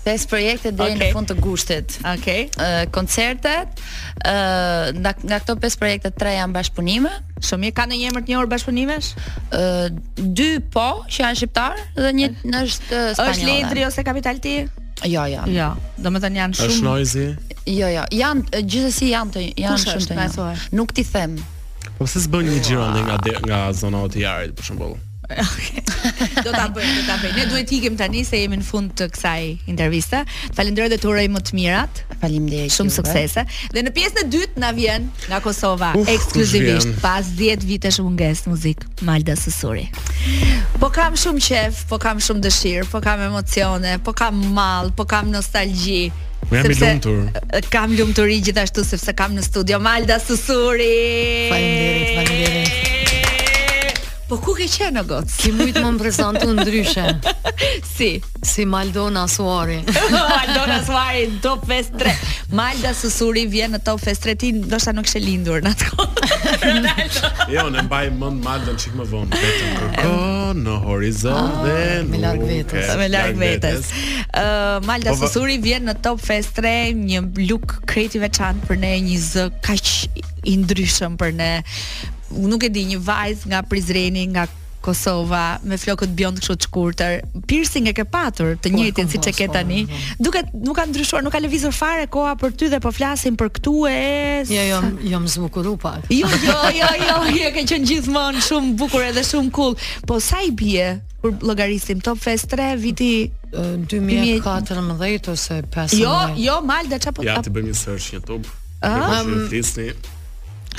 [0.07, 1.09] 5 projekte deri okay.
[1.11, 1.97] në fund të gushtit.
[2.07, 2.45] Okej.
[2.47, 2.47] Okay.
[2.55, 3.81] Uh, koncertet,
[4.23, 7.11] ë uh, nga, nga këto 5 projekte tre janë bashkëpunime.
[7.49, 9.09] Shumë ka në një emër të njohur bashkëpunimesh?
[9.51, 9.99] ë uh,
[10.39, 13.33] dy po, që janë shqiptar dhe një është uh, spanjolle.
[13.33, 14.55] Është Lidri ose kapital Ti?
[15.11, 15.43] Jo, jo.
[15.53, 15.73] Jo.
[16.01, 16.75] Do të thënë janë shumë.
[16.77, 17.27] Është Noizi?
[17.75, 18.07] Jo, jo.
[18.21, 20.55] Jan gjithsesi janë të janë shumë të njohur.
[20.55, 21.35] Pra, Nuk ti them.
[21.99, 22.65] Po pse s'bën një ah.
[22.71, 24.97] gjironde nga nga zona të Tiranës për shembull?
[25.27, 25.83] Okay.
[26.47, 27.33] Do ta bëj, do ta bëj.
[27.35, 30.21] Ne duhet ikim tani se jemi në fund të kësaj interviste.
[30.55, 32.01] Falenderoj dhe të uroj më të mirat.
[32.23, 32.71] Faleminderit.
[32.77, 33.45] Shumë suksese.
[33.75, 38.53] Dhe në pjesën e dytë na vjen nga Kosova Uf, ekskluzivisht pas 10 vitesh mungesë
[38.53, 39.89] muzik Malda Susuri.
[40.79, 45.05] Po kam shumë qef, po kam shumë dëshirë, po kam emocione, po kam mall, po
[45.11, 46.07] kam nostalgji.
[46.47, 47.63] Më po jam i lumtur.
[47.75, 50.93] Kam lumturi gjithashtu sepse kam në studio Malda Susuri.
[51.51, 52.86] Faleminderit, faleminderit.
[54.27, 55.35] Po ku ke qenë gocë?
[55.39, 57.03] Ti mujt më prezantu ndryshe.
[57.95, 58.09] si?
[58.43, 59.77] Si Maldona Suari.
[60.33, 62.15] Maldona Suari në top fest 3
[62.59, 66.31] Malda Susuri vjen në top fest 3 Ti ndoshta nuk shë lindur në atë kohë.
[67.55, 72.21] jo, ne mbaj mend Maldën çik më vonë, vetëm kërkon në horizont dhe ah, me
[72.25, 72.91] larg vetes.
[73.01, 73.93] Me larg vetes.
[74.87, 75.27] Malda po, po.
[75.31, 79.95] Susuri vjen në top fest 3 një look creative veçantë për ne, një z kaq
[80.51, 81.51] i ndryshëm për ne
[82.35, 84.47] nuk e di një vajz nga Prizreni, nga
[84.87, 87.15] Kosova, me flokët bjond kështu të shkurtër.
[87.51, 89.81] Piercing e ke patur të po, njëjtin siç e ke po, tani.
[89.91, 93.35] Po, Duke nuk ka ndryshuar, nuk ka lëvizur fare koha për ty dhe po flasim
[93.41, 94.05] për këtu e.
[94.53, 96.07] Jo, jo, jo më zbukuru pak.
[96.15, 99.75] Jo, jo, jo, jo, je jo, ke qenë gjithmonë shumë bukur edhe shumë cool.
[100.07, 100.87] Po sa i bie
[101.19, 103.11] kur llogarisim Top Fest 3 viti
[103.57, 105.99] 2014 ose 15.
[105.99, 107.27] Jo, jo, Malda çapo.
[107.27, 108.55] Ja, të bëjmë një search në YouTube.
[108.87, 110.05] Ah, Ëm, um,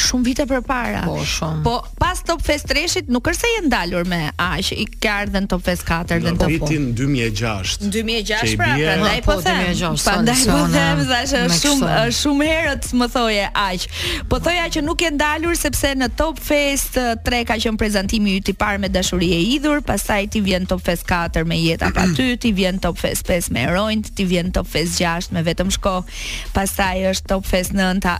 [0.01, 1.01] shumë vite përpara.
[1.07, 1.63] Po, shumë.
[1.65, 5.47] Po, pas Top Fest 3-shit nuk është se janë dalur me aq, i ka ardhen
[5.51, 7.87] Top Fest 4 dhe në Vitin 2006.
[7.93, 9.61] 2006 pra, prandaj po them.
[10.01, 13.87] Prandaj po them, po shumë është shumë herët më thoje aq.
[14.31, 16.97] Po thoja që nuk janë dalur sepse në Top Fest
[17.29, 21.07] 3 ka qenë prezantimi i parë me dashuri e idhur, pastaj ti vjen Top Fest
[21.09, 24.67] 4 me jeta pa ty, ti vjen Top Fest 5 me heroin, ti vjen Top
[24.71, 25.97] Fest 6 me vetëm shko.
[26.55, 28.17] Pastaj është Top Fest 9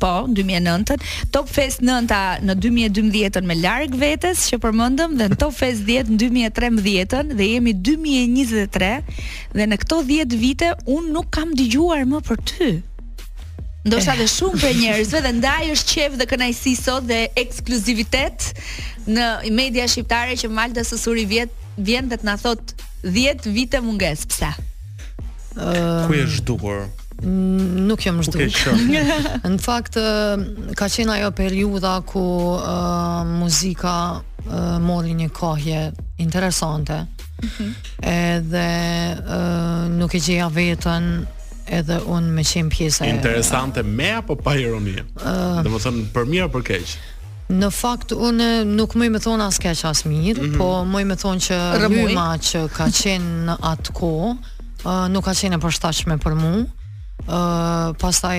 [0.00, 0.96] po, 2009
[1.36, 2.08] Top Fest 9
[2.48, 6.18] në 2012 me Larg Vetes që përmëndëm dhe në Top Fest 10 në
[6.56, 9.18] 2013 dhe jemi 2023
[9.60, 12.70] dhe në këto 10 vite unë nuk kam dëgjuar më për ty
[13.86, 18.50] Ndoshta dhe shumë për njerëzve dhe ndaj është qef dhe kënajsi sot dhe ekskluzivitet
[19.08, 22.74] në media shqiptare që Malda Sësuri vjet, vjen dhe të na thot
[23.08, 24.50] 10 vite munges, pse?
[25.56, 26.88] Uh, Ku je zhdukur?
[27.22, 28.34] nuk jam zhduk.
[28.34, 29.40] Okay, sure.
[29.44, 29.96] në fakt
[30.76, 32.22] ka qenë ajo periudha ku
[32.56, 37.02] uh, muzika uh, mori një kohje interesante.
[37.42, 37.70] Mm -hmm.
[38.08, 38.66] Edhe
[39.18, 41.26] uh, nuk e gjeja veten
[41.66, 44.94] edhe un me qen pjesa interesante me apo pa ironi.
[45.16, 46.96] Uh, Domethën për mirë apo për keq.
[47.50, 50.58] Në fakt unë nuk më i më thon as keq as mirë, mm -hmm.
[50.58, 51.56] po më i më thon që
[51.90, 54.36] hyma që ka qenë në atë uh,
[55.08, 56.64] nuk ka qenë e përshtatshme për mua
[57.28, 58.38] ë pastaj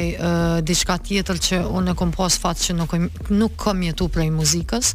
[0.65, 2.95] diçka tjetër që unë e kam pas fat që nuk
[3.29, 4.93] nuk kam jetu prej muzikës,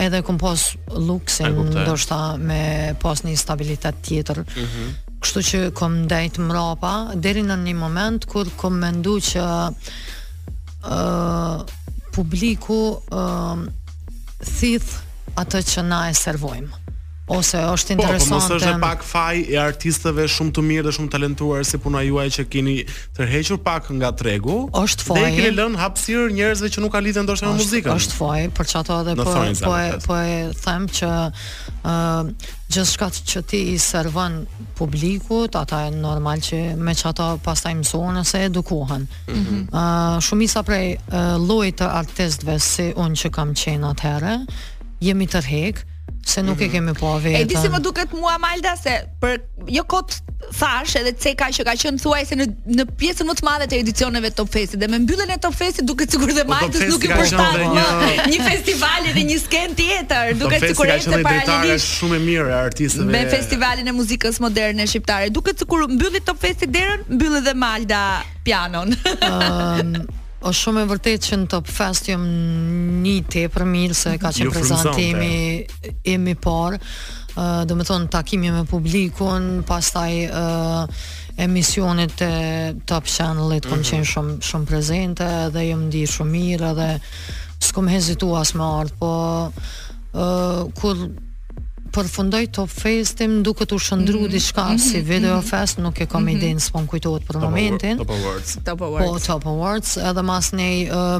[0.00, 0.62] edhe kam pas
[0.92, 4.38] luksin ndoshta me pas një stabilitet tjetër.
[4.38, 4.88] Mm -hmm.
[5.20, 9.42] Kështu që kam ndajt mrapa deri në një moment kur kam mendu që
[10.84, 11.64] ë
[12.14, 13.68] publiku ë
[14.58, 14.90] thith
[15.36, 16.74] atë që na e servojmë.
[16.74, 16.87] Mm
[17.28, 18.24] Ose është interesante.
[18.24, 21.64] Po, po mos është e pak faj e artistëve shumë të mirë dhe shumë talentuar
[21.68, 22.76] si puna juaj që keni
[23.18, 24.56] tërhequr pak nga tregu.
[24.82, 25.18] Është faj.
[25.20, 27.98] Dhe keni lënë hapësir njerëzve që nuk kanë lidhje ndoshta me muzikën.
[28.00, 31.26] Është faj, për çato edhe po po e, po, po e them që ë
[31.82, 32.30] uh,
[32.72, 34.40] gjithçka që ti i servon
[34.80, 39.04] publikut, ata janë normal që me çato pastaj mësohen se edukohen.
[39.04, 39.68] Mhm.
[39.68, 40.58] ë mm -hmm.
[40.60, 40.96] uh, prej
[41.48, 44.34] llojit të artistëve si unë që kam qenë atëherë,
[45.00, 45.84] jemi tërheq
[46.24, 46.62] Se nuk mm -hmm.
[46.62, 46.72] e mhm.
[46.72, 47.46] kemi po vetë.
[47.48, 48.92] disi si më duket mua Malda se
[49.22, 49.32] për
[49.76, 50.08] jo kot
[50.58, 52.46] thash edhe ceka që ka qenë thuajse në
[52.78, 55.84] në pjesën më të madhe të edicioneve Top Fest dhe me mbylljen e Top Festit
[55.90, 57.84] duket sikur dhe po, Maltës nuk i përshtat një...
[58.34, 63.22] një festival edhe një sken tjetër duket sikur është një shumë e mirë artistëve me
[63.36, 68.04] festivalin e muzikës moderne shqiptare duket sikur mbylli Top Festi derën mbylli dhe Malda
[68.44, 68.88] pianon
[69.32, 69.92] um...
[70.46, 72.22] O shumë e vërtet që në Top Fest jam
[73.02, 78.10] një te për mirë se ka që prezentimi e mi parë, uh, dhe me thonë
[78.14, 81.02] takimi me publikun, pastaj uh,
[81.42, 82.30] emisionit të
[82.86, 83.90] Top Channelit kom mhm.
[83.90, 86.90] qenë shumë, shumë prezente dhe jam di shumë mirë dhe
[87.58, 89.12] s'kom hezitu as më ardhë, po
[90.14, 91.08] uh, kur
[91.98, 94.34] përfundoj Top Festim duke të shëndru di mhm.
[94.36, 94.78] diçka mhm.
[94.84, 95.10] si mhm.
[95.12, 98.00] Video Fest, nuk e kam mm idenë s'po më për momentin.
[98.00, 98.56] Top Awards.
[98.64, 99.04] Top po, Awards.
[99.04, 101.16] Po Top Awards, edhe mas ne uh,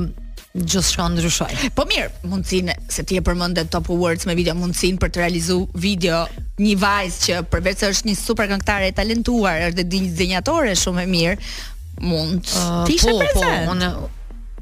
[0.59, 1.57] gjithë shka ndryshoj.
[1.77, 5.59] Po mirë, mundësin se ti e përmëndet Top Awards me video, mundësin për të realizu
[5.79, 6.23] video
[6.62, 10.77] një vajzë që përveç se është një super këngëtare e talentuar, është dhe dinjë zinjatore
[10.85, 11.51] shumë e mirë,
[12.07, 13.67] mund uh, po, prezent.
[13.67, 13.93] Po, unë,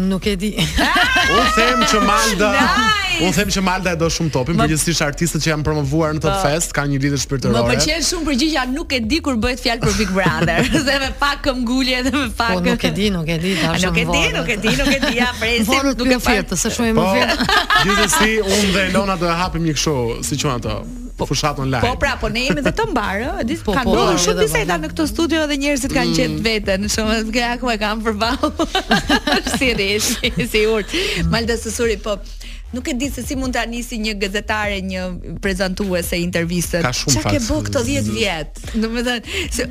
[0.07, 0.51] nuk e di.
[1.33, 3.31] unë them që Malda, nice!
[3.37, 4.65] them që Malda e do shumë topin, Ma...
[4.67, 6.49] përgjithsisht artistët që janë promovuar në Top po.
[6.49, 7.61] Fest kanë një lidhje shpirtërore.
[7.63, 11.11] Më pëlqen shumë përgjigjja nuk e di kur bëhet fjalë për Big Brother, dhe me
[11.21, 12.57] pak këm ngulje dhe me pak.
[12.57, 13.85] Po nuk e di, nuk e di, tash.
[13.87, 16.65] Nuk e di, nuk e di, nuk e di, ja presim, nuk e fjetë, par...
[16.65, 17.87] se shumë më po, vjen.
[17.87, 19.97] Gjithsesi, unë dhe Elona do e hapim një kështu,
[20.29, 20.81] si quhen ato,
[21.17, 21.81] po, fushat online.
[21.81, 24.39] Po pra, po ne jemi të mbarë ë, di se po, kanë po, ndodhur shumë
[24.45, 26.17] disa në këtë studio dhe njerëzit kanë mm.
[26.19, 28.67] qenë vetë, në shumë që ato e kanë përballë.
[29.59, 29.69] si
[30.43, 30.97] e si urt.
[31.33, 32.17] Malda Susuri, po
[32.73, 36.87] nuk e di se si mund ta nisi një gazetare, një prezantuese intervistën.
[36.89, 38.63] Çka ke bëu këto 10 vjet?
[38.81, 39.69] Domethënë se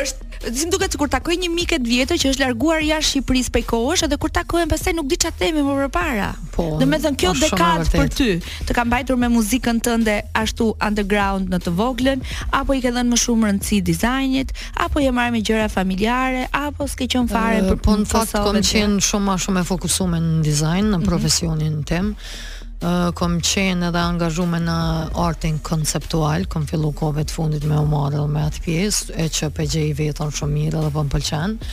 [0.00, 3.62] është duke duket sikur takoj një miket të vjetër që është larguar jashtë Shqipërisë prej
[3.68, 6.30] kohësh, edhe kur takohen pastaj nuk di çfarë themi më përpara.
[6.54, 6.64] Po.
[6.80, 8.28] Do të thonë kjo po, dekadë për ty,
[8.68, 12.24] të ka mbajtur me muzikën tënde ashtu underground në të voglën,
[12.56, 14.54] apo i ke dhënë më shumë rëndësi dizajnit,
[14.86, 18.56] apo je marrë me gjëra familjare, apo s'ke qenë fare për Po në fakt kam
[18.56, 21.08] qenë shumë më shumë e fokusuar në dizajn, në mhm.
[21.10, 22.10] profesionin tim.
[22.10, 24.76] Mm -hmm uh, kom qenë edhe angazhume në
[25.20, 29.66] artin konceptual, kom fillu kove të fundit me omarëll me atë pjesë, e që pe
[29.80, 31.72] i vetën shumë mirë edhe po më pëlqenë.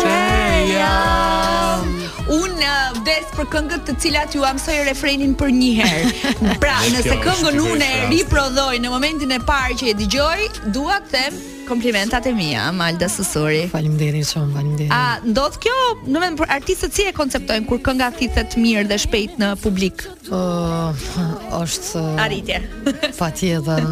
[0.05, 1.64] bërë
[2.95, 6.13] kujdes për këngët të cilat ju amsoj refrenin për një herë.
[6.63, 10.39] Pra, nëse këngën unë e riprodhoj në momentin e parë që e dëgjoj,
[10.77, 13.63] dua të them komplimentat e mia, Malda Susuri.
[13.73, 14.93] Faleminderit shumë, faleminderit.
[14.93, 15.75] A ndodh kjo,
[16.13, 20.05] në vend për artistët si e konceptojnë kur kënga thithet mirë dhe shpejt në publik?
[20.29, 22.61] Ëh, uh, është arritje.
[23.21, 23.89] Patjetër,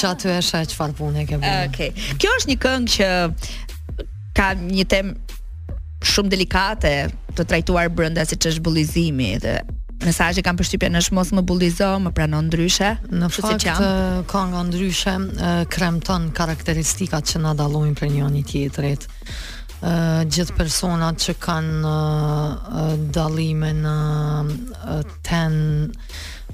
[0.00, 1.70] çatu është ajo çfarë pune ke bërë.
[1.70, 1.92] Okej.
[1.92, 2.18] Okay.
[2.24, 3.12] Kjo është një këngë që
[4.40, 6.92] ka një temë shumë delikate,
[7.36, 9.56] të trajtuar brenda siç është bullizimi dhe
[10.00, 12.94] mesazhi kam përshtypjen në është mos më bullizo, më prano ndryshe.
[13.12, 13.66] Në fakt
[14.30, 15.14] ka nga ndryshe
[15.74, 19.04] kremton karakteristikat që na dallojnë për njëri tjetrit.
[19.84, 19.92] Ë
[20.32, 21.92] gjithë personat që kanë
[23.16, 23.96] dallime në
[25.28, 25.60] ten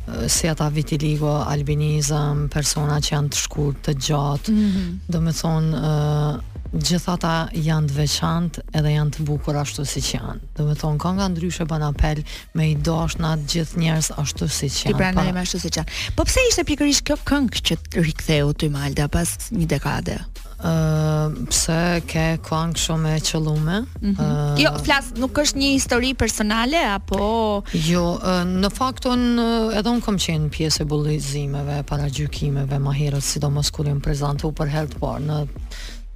[0.07, 5.21] Eh, si ata vitiligo, albinizëm, persona që janë të shkurt, të gjatë, mm -hmm.
[5.27, 6.39] me thonë, eh,
[6.87, 7.33] gjithata
[7.67, 10.41] janë të veçantë edhe janë të bukur ashtu si që janë.
[10.57, 12.23] Do me thonë, ka nga ndryshe ban apel
[12.55, 14.95] me i dosh në atë gjithë njerës ashtu si që janë.
[14.99, 15.41] Ti prena pa...
[15.43, 15.91] ashtu si që janë.
[16.17, 17.75] Po pse ishte pikërisht kjo këngë që
[18.07, 20.19] riktheu të i malda pas një dekade?
[20.57, 23.79] ë uh, pse ke këngë shumë e qellume?
[24.01, 24.21] Mm -hmm.
[24.21, 28.21] uh, jo, flas, nuk është një histori personale apo Jo, uh,
[28.63, 33.21] në fakt un uh, edhe un kam qenë pjesë e bullizimeve, para gjykimeve më herët,
[33.23, 35.45] sidomos kur jam prezantu për Health Bar në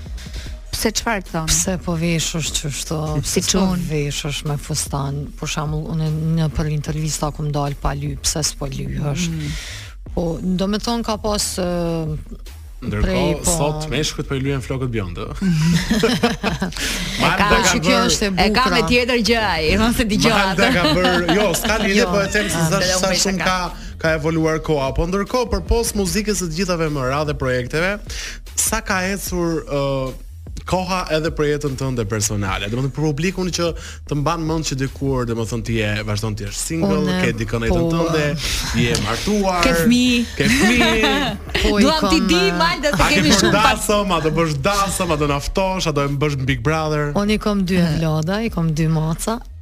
[0.72, 1.46] Pse çfarë thon?
[1.46, 3.22] Pse po veshësh çështo?
[3.24, 3.68] Si çun?
[3.78, 5.26] Po veshësh me fustan.
[5.40, 9.26] Për shembull, unë në për intervistë ku më dal pa lyp, pse s'po lyhësh?
[9.28, 9.84] Mm -hmm.
[10.14, 11.47] Po, do me thonë ka pas...
[11.59, 12.14] Uh,
[12.87, 13.53] Ndërkohë po...
[13.57, 15.25] sot me po i lyen flokët bjondë
[17.40, 18.42] ka që kjo është e bukur.
[18.45, 20.61] E ka me tjetër gjë ai, më se dëgjoj atë.
[20.61, 22.11] Ma ka bër, jo, s'ka një dhe jo.
[22.12, 23.57] po e them se ah, sa sa shumë ka
[24.03, 27.95] ka evoluar koha, po ndërkohë përpos muzikës së të gjithave më radhë projekteve,
[28.61, 30.12] sa ka ecur uh,
[30.66, 32.68] koha edhe për jetën tënde personale.
[32.70, 33.68] Domethënë për publikun që
[34.11, 37.70] të mban mend që dikur, domethënë ti je vazhdon të jesh single, ke dikën e
[37.70, 38.26] jetën tënde,
[38.83, 39.61] je martuar.
[39.62, 40.24] Ke fëmijë.
[40.37, 41.14] Ke fëmijë.
[41.66, 41.79] Po.
[41.81, 46.02] të ti di malda se kemi shumë dasa, ma do bësh dasa, do naftosh, do
[46.09, 47.12] të bësh Big Brother.
[47.18, 49.38] Unë kam dy vlada, i kam dy maca,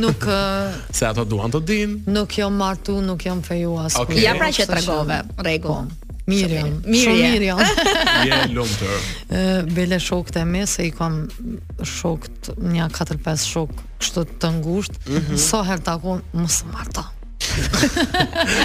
[0.00, 0.24] nuk
[0.94, 1.96] se ato duan të dinë.
[2.12, 3.96] Nuk jam martu, nuk jam feju as.
[4.00, 4.22] Okay.
[4.24, 5.88] Ja pra që tregove, rregull.
[5.88, 6.04] Po.
[6.28, 7.64] mirë, shumë mirë.
[8.28, 9.04] Je lumtur.
[9.32, 11.22] Ë bele shokët e mi se i kam
[11.96, 15.00] shokët një 4-5 shok kështu të ngushtë.
[15.08, 15.40] Mm -hmm.
[15.48, 16.60] Sa so herë takon, mos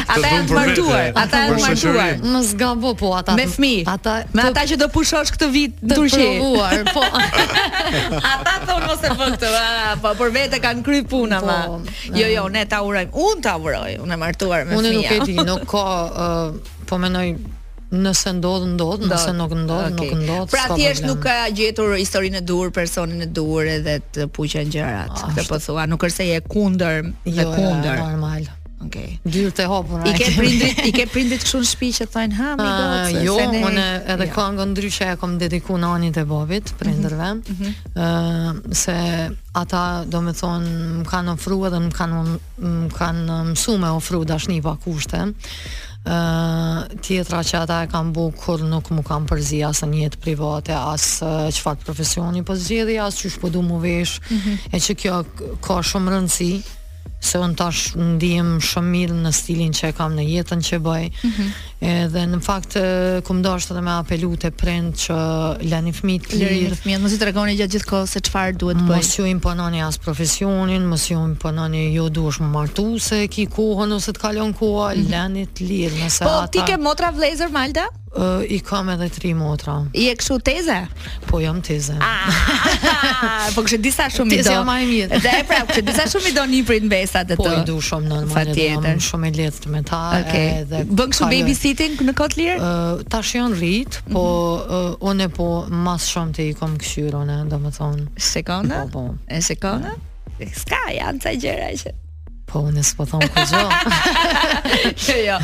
[0.08, 2.18] Ata janë martuar, ata janë martuar.
[2.34, 3.36] Mos gabo po ata.
[3.38, 3.86] Me fëmijë.
[3.94, 6.20] Ata me ata që do pushosh këtë vit në Turqi.
[6.20, 7.14] Të provuar, po.
[8.34, 11.58] Ata thonë mos e bën këtë, ah, po por vetë kanë kry punë ama.
[11.72, 12.14] Po, po.
[12.20, 13.14] Jo, jo, ne ta urojmë.
[13.14, 14.94] Unë ta uroj, unë e martuar me fëmijë.
[14.94, 16.54] Unë nuk e di, nuk ka
[16.90, 17.28] po mënoj
[17.94, 20.10] nëse ndodh ndodh, nëse nuk ndodh, okay.
[20.18, 20.48] nuk ndodh.
[20.50, 24.72] Pra ti është nuk ka gjetur historinë e dur, personin e dur edhe të puqen
[24.74, 25.14] gjërat.
[25.14, 28.02] Ah, këtë po thua, nuk është se je kundër, je jo, kundër.
[28.02, 28.50] Jo, normal.
[28.86, 29.18] Okej.
[29.26, 29.52] Okay.
[29.52, 30.04] të hapur.
[30.08, 33.62] I ke prindrit, i ke prindrit këtu në shtëpi që thonë ha ah, Jo, ne...
[33.70, 34.34] unë edhe jo.
[34.36, 37.30] këngën ndryshe e kam dedikuar nanit e babit, prindërve.
[37.30, 38.66] Ëh mhm, mm -hmm.
[38.66, 38.98] uh, se
[39.64, 40.70] ata do më thonë
[41.00, 45.24] më kanë ofru edhe më kanë më kanë mësuar me ofru dashni pa kushte.
[46.04, 50.18] Uh, tjetra që ata e kam bu kur nuk më kam përzi as në jetë
[50.20, 51.24] private, as
[51.56, 54.58] çfarë profesioni po zgjedi, as që shpo du mu vesh mm -hmm.
[54.72, 55.24] e që kjo
[55.62, 56.52] ka shumë rëndësi
[57.24, 61.06] se unë tash ndihem shumë mirë në stilin që e kam në jetën që bëj.
[61.22, 61.88] Mm -hmm.
[61.94, 62.76] Edhe në fakt
[63.28, 65.16] ku më dosh edhe me apelu te prind që
[65.72, 66.80] lani fëmijët të lirë.
[66.84, 68.96] Fëmijët mos i tregoni gjatë gjithë kohë se çfarë duhet bëj.
[69.00, 73.48] Mos ju impononi as profesionin, mos ju impononi ju jo duhesh më martu se ki
[73.56, 75.12] kohën ose të kalon koha, mm -hmm.
[75.12, 76.46] lani të lirë nëse po, ata.
[76.46, 77.86] Po ti ke motra vlezër Malda?
[78.16, 80.76] Uh, I kam edhe tri motra I e këshu teze?
[81.28, 82.36] Po, jam teze ah,
[83.56, 86.06] Po, kështë disa shumë i do Teze jam a i mjetë Dhe e prapë, disa
[86.12, 88.68] shumë i do një prit në besat e të Po, i du shumë në në
[88.84, 90.62] më në shumë i letë me ta okay.
[90.94, 92.60] Bën këshu babysitting në kotë lirë?
[92.62, 95.10] Uh, ta shë janë rritë Po, uh, mhm.
[95.10, 95.50] une po
[95.90, 98.84] mas shumë të i kom këshyru Në do më thonë Shikona?
[98.94, 99.20] Po, po.
[99.26, 99.98] E shikona?
[100.54, 101.74] Ska, janë të gjera
[102.54, 103.62] Po unë s'po thon ku jo.
[105.26, 105.38] jo,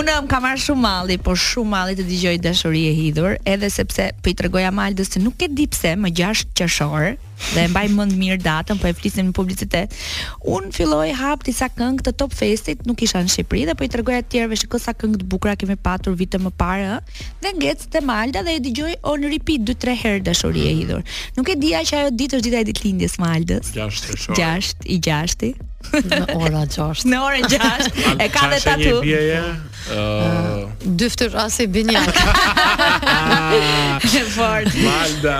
[0.00, 3.68] Unë më kam marr shumë malli, po shumë malli të dëgjoj dashuri e hidhur, edhe
[3.70, 7.14] sepse po i tregoja Maldës se nuk e di pse më 6 qershor
[7.52, 9.94] dhe e mbaj mend mirë datën, po e flisim në publicitet.
[10.50, 13.90] Unë filloj hap disa këngë të Top Festit, nuk isha në Shqipëri dhe po i
[13.92, 16.96] tregoja të tjerëve shikoj sa këngë të bukura kemi patur vite më parë,
[17.44, 21.04] dhe ngec te Malda dhe e dëgjoj on repeat 2-3 herë dashuri e hidhur.
[21.38, 23.74] Nuk e dija që ajo ditë është dita e ditëlindjes Maldës.
[23.76, 24.42] 6 qershor.
[24.42, 27.04] 6 i 6 Në ora 6.
[27.12, 27.88] Në ora 6.
[28.24, 28.92] E ka dhe tatu.
[29.06, 29.42] Ëh, ja?
[29.94, 30.92] uh...
[30.98, 32.08] dyftë rasti binjak.
[34.00, 34.70] Është fort.
[34.82, 35.36] Malda.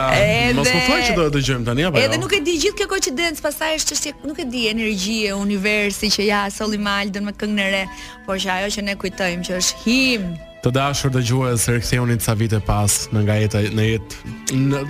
[0.58, 2.00] Mos po thonë që do të dëgjojmë tani apo.
[2.02, 2.08] Jo?
[2.08, 5.34] Edhe nuk e di gjithë kjo koincidencë, pastaj është çështje, nuk e di energji e
[5.38, 7.84] universit që ja solli Maldën me këngën e re,
[8.28, 10.28] por që ajo që ne kujtojmë që është him
[10.66, 13.34] Të dashur dëgjues, riktheuni sa vite pas në nga
[13.70, 14.80] në jetë në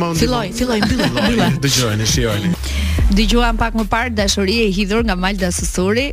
[0.00, 1.42] mund Filloj, filloj mbyll.
[1.60, 2.52] Dëgjojeni, shijojeni.
[3.18, 6.06] Dëgjuam pak më parë i e hidhur nga Malda Susuri.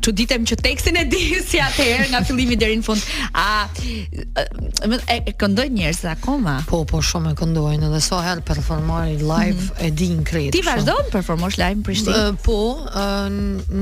[0.00, 1.20] Çuditem që tekstin e di
[1.50, 3.04] si atëherë nga fillimi deri në fund.
[3.36, 6.58] A e, e, e këndoj njerëz akoma?
[6.72, 9.84] Po, po shumë e këndojnë edhe so herë performoj live mm -hmm.
[9.84, 12.36] e di në kretë Ti vazhdon performosh live në Prishtinë?
[12.48, 12.60] Po,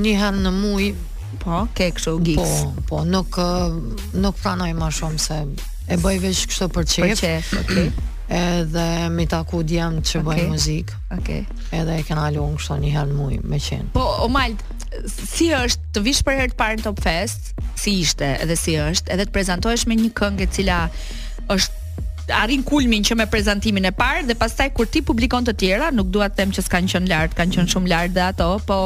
[0.03, 0.91] një herë në muaj
[1.43, 2.53] Po, ke kështu gigs.
[2.61, 5.39] Po, po, nuk eh, nuk pranoj më shumë se
[5.87, 7.03] e bëj veç kështu për çe.
[7.05, 7.33] Për çe.
[7.61, 7.89] Okej.
[8.37, 10.25] Edhe mi taku djem që okay.
[10.27, 11.45] bëj muzik Okej.
[11.45, 11.67] Okay.
[11.79, 13.85] Edhe e kena në kështu një herë në muaj me qen.
[13.95, 14.65] Po, Omalt,
[15.15, 17.53] si është të vish për herë të parë në Top Fest?
[17.79, 19.13] Si ishte edhe si është?
[19.15, 20.81] Edhe të prezantohesh me një këngë e cila
[21.55, 21.85] është
[22.33, 26.09] arrin kulmin që me prezantimin e parë dhe pastaj kur ti publikon të tjera, nuk
[26.13, 28.79] dua të them që s'kan qenë lart, kanë qenë shumë lart dhe ato, po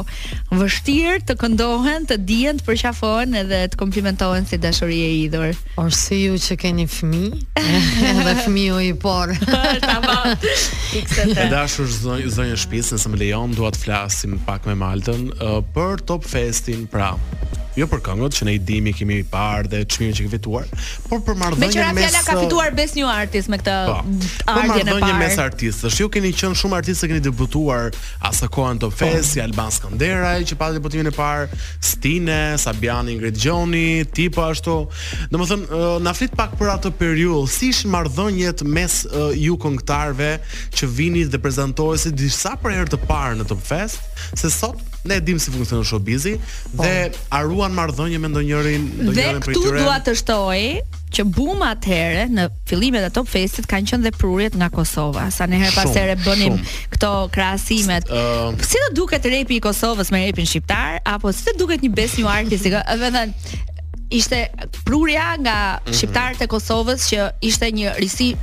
[0.57, 5.53] vështirë të këndohen, të dihen, të përqafohen edhe të komplimentohen si dashuri e idhur.
[5.77, 7.41] Por si ju që keni fëmijë,
[8.11, 9.31] edhe fëmiu i por.
[9.81, 10.33] Tamam.
[10.35, 15.59] e dashur zonjë zonjë shtëpisë, nëse më lejon, dua të flasim pak me Maltën uh,
[15.75, 17.15] për Top Festin, pra
[17.77, 20.65] jo për këngët që ne i dimi kemi parë dhe çmimin që kemi fituar,
[21.07, 24.01] por për marrëdhënien mes Meqenëse fjala ka fituar Best New Artist me këtë pa, po,
[24.01, 24.63] ardhjen e parë.
[24.63, 27.95] Po marrëdhënien mes artistësh, ju keni qenë shumë artistë që keni debutuar
[28.31, 29.45] asa kohën Top Fest, si po.
[29.47, 31.61] Alban Skënderaj që pati debutimin e parë,
[31.91, 34.75] Stine, Sabiani, Ingrid Gjoni, ti po ashtu.
[35.31, 38.99] Domethënë, na flit pak për atë periudhë, si ishin marrëdhëniet mes
[39.39, 40.31] ju këngëtarëve
[40.75, 44.03] që vinit dhe prezantohesi disa për herë të parë në Top Fest,
[44.37, 46.37] se sot ne dim si funksionon showbizi
[46.77, 46.95] dhe
[47.33, 47.77] haruan po.
[47.79, 49.61] marrëdhënie me ndonjërin, ndonjërin prej tyre.
[49.61, 54.05] Dhe këtu dua të shtoj që bum atëherë në fillimet e Top Festit kanë qenë
[54.05, 55.25] dhe prurjet nga Kosova.
[55.35, 56.77] Sa ne herë pas here bënim shum.
[56.93, 58.07] këto krahasimet.
[58.13, 61.91] Uh, si do duket repi i Kosovës me repin shqiptar apo si do duket një
[61.97, 63.57] Best New Artist, më thënë
[64.13, 64.43] ishte
[64.85, 65.93] prurja nga mhm.
[65.97, 68.33] shqiptarët e Kosovës që ishte një risi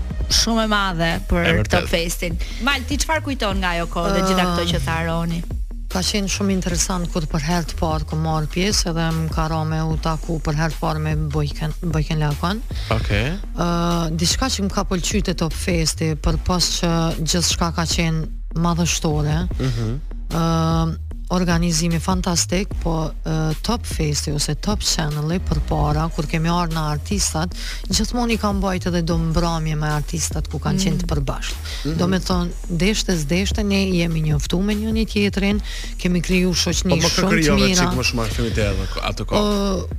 [0.40, 2.34] shumë e madhe për Top Festin.
[2.66, 5.38] Mal, ti çfarë kujton nga ajo kohë uh, dhe gjitha këto që tharoni?
[5.38, 5.42] Aroni?
[5.89, 9.47] Ka qenë shumë interesant kur për herë të parë kam marr pjesë edhe më ka
[9.53, 12.61] rënë u taku për herë të parë me Bojken Bojken Lakon.
[12.93, 12.93] Okej.
[12.99, 13.30] Okay.
[13.57, 18.61] uh, diçka që më ka pëlqyer te Top Festi për pas që gjithçka ka qenë
[18.68, 19.41] madhështore.
[19.64, 19.91] Mhm.
[20.28, 20.97] Mm uh,
[21.31, 26.85] organizimi fantastik, po uh, top festi ose top channeli për para, kur kemi arë në
[26.93, 27.55] artistat,
[27.93, 30.85] gjithmoni kam bajt edhe do mbramje me artistat ku kanë mm.
[30.85, 31.11] qenë të mm.
[31.12, 31.61] përbashkë.
[31.61, 31.97] Mm -hmm.
[32.03, 32.51] Do me thonë,
[32.85, 35.61] deshte zdeshte, ne jemi njëftu me një një tjetërin,
[35.99, 37.85] kemi kriju shoqni po, jo shumë të mira.
[37.85, 39.49] Po qikë më shumë arfimit e edhe atë kohë?
[39.49, 39.97] Uh,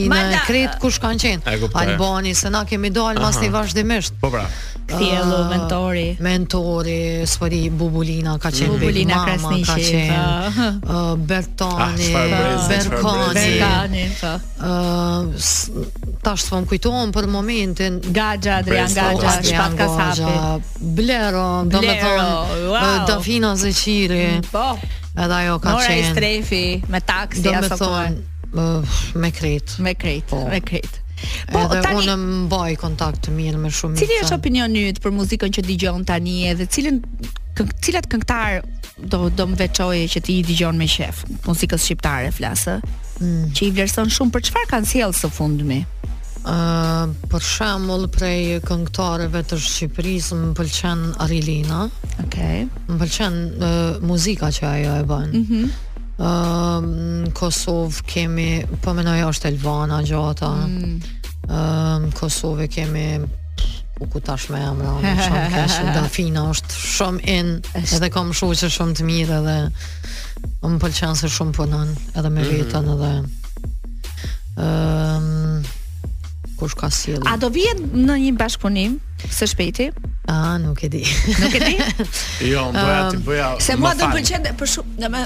[0.07, 1.57] në kretë, kush kanë qenë?
[1.81, 4.13] Albani, se na kemi dalë, mas të i vazhdimisht.
[4.21, 4.45] Po pra,
[4.89, 6.17] Kthjellu uh, ah, Mentori.
[6.19, 8.77] Mentori, Spori Bubulina ka qenë mm.
[8.77, 9.83] Bubulina Krasniqi.
[9.93, 10.05] Po.
[10.09, 12.37] Ëh ah, uh, Bertoni, ah,
[12.71, 13.43] Bertoni.
[13.59, 14.33] Ëh po.
[14.65, 15.83] uh,
[16.25, 17.99] tash s'po kujtohem për momentin.
[18.15, 22.73] Gaxha Adrian Gaxha, Shpat Kasapi, Blero, Domethon, wow.
[22.73, 24.25] Uh, Dafina Zeciri.
[24.39, 24.67] Mm, po.
[25.19, 25.83] Edhe ajo ka qenë.
[25.83, 27.91] Ora i strefi me taksi ashtu.
[29.21, 29.77] me kret.
[29.77, 29.93] Uh, me kret.
[29.93, 30.91] Me kret.
[30.97, 31.07] Po.
[31.53, 32.15] Po, edhe tani, unë
[32.47, 33.97] mbaj kontakt të mirë me shumë.
[33.99, 37.01] Cili është opinioni yt për muzikën që dëgjon tani edhe cilën
[37.59, 38.59] këng, cilat këngëtar
[39.13, 42.78] do do më veçoje që ti i dëgjon me shef muzikës shqiptare flasë?
[43.20, 43.49] Mm.
[43.55, 45.82] Që i vlerëson shumë për çfarë kanë sjellë së fundmi?
[46.49, 51.82] Uh, për shembull prej këngëtarëve të Shqipërisë më pëlqen Arilina.
[52.24, 52.63] Okej.
[52.63, 52.63] Okay.
[52.88, 55.30] Më pëlqen uh, muzika që ajo e bën.
[55.41, 55.63] Mhm.
[55.65, 55.88] Mm
[56.20, 58.47] Um, Kosovë kemi,
[58.84, 60.89] po mënoj është Elvana gjata, mm.
[61.47, 63.03] um, Kosovë kemi
[64.03, 68.49] u ku tash me jam në shumë kesh, Dafina është shumë in, edhe kam shu
[68.51, 69.57] që shumë të mirë edhe
[70.59, 72.51] më pëlqenë se shumë punën edhe me mm.
[72.51, 76.91] vetën edhe um, kush ka
[77.32, 78.99] A do vihet në një bashkëpunim?
[79.28, 79.91] Së shpejti?
[80.32, 80.99] Ah, nuk e di.
[81.39, 81.76] Nuk e di?
[82.53, 83.45] jo, më bëja um, ti ehm, bëja.
[83.65, 85.22] Se mua do të pëlqen për shumë, më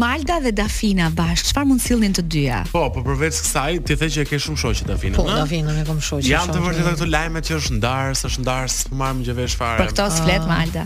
[0.00, 2.58] Malda dhe Dafina bashkë, çfarë mund sillnin të dyja?
[2.72, 5.28] Po, po përveç kësaj, ti the që e ke shumë shoqë Dafina, po, a?
[5.28, 6.26] Po, Dafina më kam shoqë.
[6.26, 9.56] Jam të vërtetë këtu lajme që është ndarë, është ndarë, s'po marr më gjë vesh
[9.60, 9.84] fare.
[9.84, 10.50] Për këto s'flet ah.
[10.50, 10.84] Malda.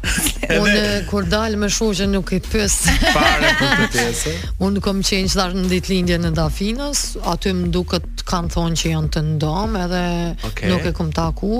[0.58, 2.76] Unë kur dal me shoqën nuk i pyes.
[3.16, 4.22] Fare për
[4.68, 9.12] Unë kam qenë thash në ditëlindjen e Dafinës, aty më duket kanë thonë që janë
[9.14, 10.02] të ndom, edhe
[10.48, 10.68] okay.
[10.72, 11.52] nuk e kam taku,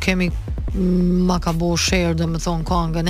[0.00, 0.30] kemi
[1.26, 3.02] ma ka bo share dhe më thonë ka nga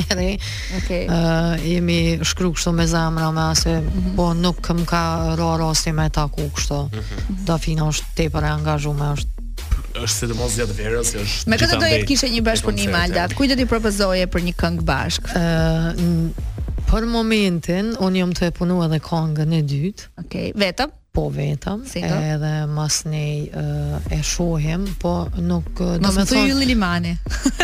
[0.79, 1.05] okay.
[1.07, 4.17] uh, jemi shkru kështu me zamra me ase, mm -hmm.
[4.17, 5.03] po nuk këm ka
[5.39, 7.45] ro rrasi me taku kështu mm -hmm.
[7.47, 9.31] da fina është te për e angazhume është
[10.03, 11.09] është se të mos gjatë verës
[11.51, 14.41] me këtë do jetë kishe një bashkë për një maldat kuj do t'i propozoje për
[14.49, 20.03] një këngë bashkë uh, për momentin unë jam të e punu edhe kongën e dytë
[20.19, 20.53] okay.
[20.59, 23.23] vetëm po vetëm edhe mas ne
[24.17, 25.13] e shohim po
[25.49, 27.13] nuk do të thonë Yli Limani.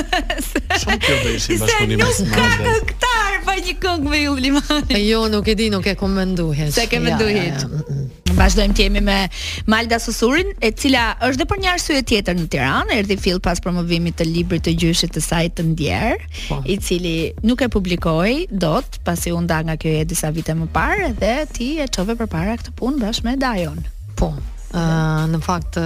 [0.83, 3.15] Shumë të bëjë Nuk ka me këtë.
[3.49, 5.01] Pa një këngë me Yli Limani.
[5.07, 6.77] Jo, nuk e di, nuk e komenduhet.
[6.77, 7.65] Se ke menduhet.
[7.65, 8.08] Mm, mm
[8.41, 9.17] vazhdojmë të jemi me
[9.73, 13.59] Malda Susurin, e cila është dhe për një arsye tjetër në Tiranë, erdhi fill pas
[13.65, 16.43] promovimit të librit të gjyshit të saj të ndjer, pa.
[16.49, 16.59] Po.
[16.71, 17.13] i cili
[17.45, 21.35] nuk e publikoi dot pasi u nda nga kjo e disa vite më parë dhe
[21.53, 23.81] ti e çove përpara këtë punë bashkë me Dajon.
[24.21, 24.31] Po.
[24.69, 25.79] Ëh, në fakt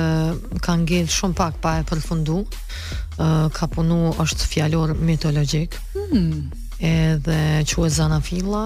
[0.64, 2.42] ka ngel shumë pak pa e përfundu.
[3.16, 5.80] Ëh, ka punu është fjalor mitologjik.
[5.94, 6.50] Hmm
[6.82, 8.62] edhe quhet Zana Filla,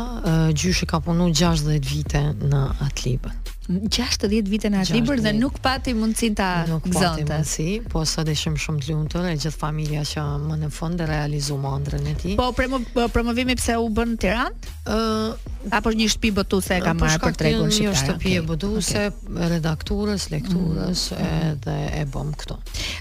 [0.57, 3.35] gjyshi ka punu 60 vite në atlibën
[3.69, 6.87] 60 vite në atë dhe nuk pati mundësi ta gëzonte.
[6.87, 10.71] Nuk pati mundësi, po sot ishim shumë të lumtur e gjithë familja që më në
[10.77, 12.37] fund e realizuam ëndrrën e tij.
[12.39, 14.75] Po promo, po, promovimi pse u bën në Tiranë?
[14.85, 15.51] Ë uh,
[15.81, 17.97] apo një shtëpi botuese e ka uh, marrë për tregun shqiptar.
[17.97, 18.45] Një shtëpi okay.
[18.53, 19.51] botuese, okay.
[19.57, 20.37] redaktorës, mm.
[20.37, 21.51] lekturës mm.
[21.51, 22.61] edhe e bëm këtu.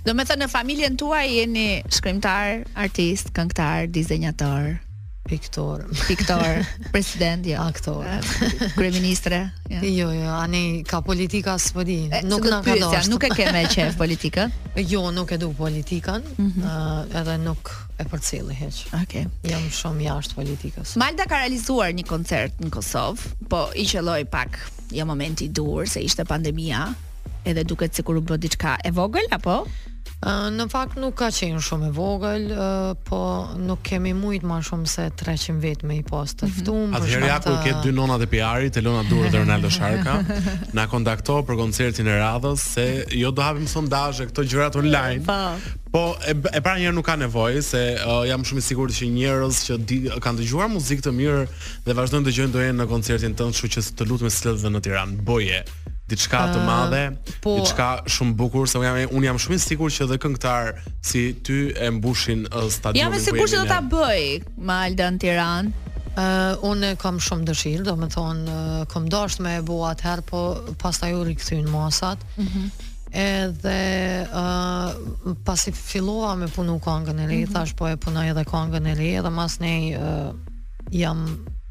[0.09, 4.74] Domethënë në familjen tuaj jeni shkrimtar, artist, këngëtar, dizenjator.
[5.28, 5.86] Piktor.
[6.07, 6.59] Piktor,
[6.93, 7.57] president, jo.
[7.61, 8.05] Aktor.
[8.76, 9.53] Kryeministre.
[9.69, 9.80] Jo.
[9.82, 12.05] jo, jo, ani ka politika s'po di.
[12.30, 13.09] nuk na ka dosh.
[13.09, 13.88] Nuk e kemë që
[14.78, 16.63] e Jo, nuk e du politikën, mm -hmm.
[16.63, 18.86] uh, edhe nuk e përcjelli hiç.
[19.03, 19.26] Okej.
[19.41, 19.51] Okay.
[19.51, 20.95] Jam shumë jashtë politikës.
[20.95, 24.59] Malda ka realizuar një koncert në Kosovë, po i qelloi pak
[24.91, 26.93] jo momenti dur se ishte pandemia
[27.45, 29.65] edhe duket sikur u bë diçka e vogël apo?
[30.56, 32.45] në fakt nuk ka qenë shumë e vogël,
[33.08, 33.20] po
[33.62, 36.53] nuk kemi mujt më shumë se 300 vit me i post të mhm.
[36.60, 36.95] ftuar.
[36.99, 40.16] Atëherë ja ku ke dy nonat e PR-it, Elona Durrë dhe Ronaldo Sharka,
[40.76, 42.88] na kontakto për koncertin e radhës se
[43.18, 45.24] jo do hapim sondazhe këto gjërat online.
[45.28, 45.39] Po.
[45.95, 49.08] Po e, e para njerë nuk ka nevojë se uh, jam shumë i sigurt që
[49.20, 51.43] njerëz që di, kanë dëgjuar muzikë të mirë
[51.86, 55.22] dhe vazhdojnë të dëgjojnë dojen në koncertin të kështu që të lutem dhe në Tiranë.
[55.28, 55.62] Boje
[56.10, 59.62] diçka të ah, madhe, po, diçka shumë bukur, se un jam un jam shumë i
[59.64, 60.72] sigurt që edhe këngëtar
[61.10, 63.06] si ty e mbushin uh, stadionin.
[63.06, 65.82] Jam i sigurt që do ta bëj Malda në Tiranë.
[66.16, 70.24] Uh, unë kam shumë dëshirë, do me thonë, uh, kam dashtë me e bu atëherë,
[70.30, 70.43] po
[70.80, 72.22] pas ta ju rikëthynë masat.
[72.38, 72.86] Mm -hmm.
[73.16, 73.80] Edhe
[74.30, 77.53] uh, pas i fillova me punu kongën e li, mm -hmm.
[77.53, 80.36] thash po e punoj edhe kongën e li, edhe mas ne uh,
[80.91, 81.26] jam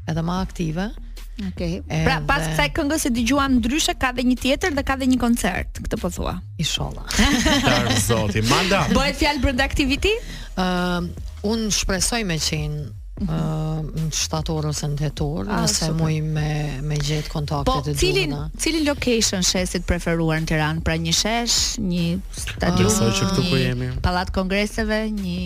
[0.07, 0.85] edhe ma aktive.
[0.97, 1.04] Mm
[1.35, 1.83] Okej.
[1.83, 2.03] Okay.
[2.07, 5.17] Pra pas kësaj këngës e dëgjuam ndryshe, ka dhe një tjetër dhe ka dhe një
[5.19, 6.33] koncert, këtë po thua.
[6.61, 7.07] Inshallah.
[7.11, 8.85] Tar zoti, manda.
[8.95, 10.13] Bëhet fjalë brenda aktiviteti?
[10.55, 12.77] Ëm, uh, un shpresoj me qen
[13.21, 16.47] ë në shtator ose në tetor, ah, nëse muj me
[16.83, 17.95] me gjet kontaktet po, e dhuna.
[17.95, 18.33] Po cilin
[18.65, 25.39] cilin location shesit preferuar në Tiranë, pra një shesh, një stadium, një pallat kongreseve, një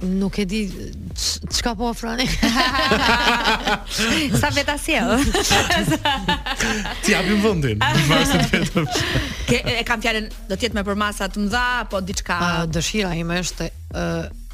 [0.00, 0.70] nuk e di
[1.50, 2.26] çka po ofroni.
[4.40, 5.18] Sa veta sjell.
[7.02, 7.80] Ti hapim vendin.
[8.06, 8.88] Vazhdo vetëm.
[9.50, 12.38] Ke e kam fjalën do të jetë me përmasa të mëdha apo diçka.
[12.70, 13.70] Dëshira ime është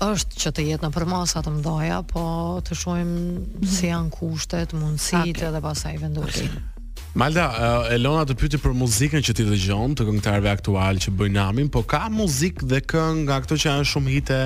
[0.04, 2.24] është që të jetë në përmasa të mëdha, po
[2.66, 3.68] të shohim mhm.
[3.76, 5.52] si janë kushtet, mundësitë okay.
[5.54, 6.48] dhe pastaj vendosim.
[6.54, 6.70] Okay.
[7.14, 11.36] Malda, eh, Elona të pyeti për muzikën që ti dëgjon, të këngëtarëve aktual që bëjnë
[11.38, 14.38] namin, po ka muzikë dhe këngë nga këto që janë shumë hite,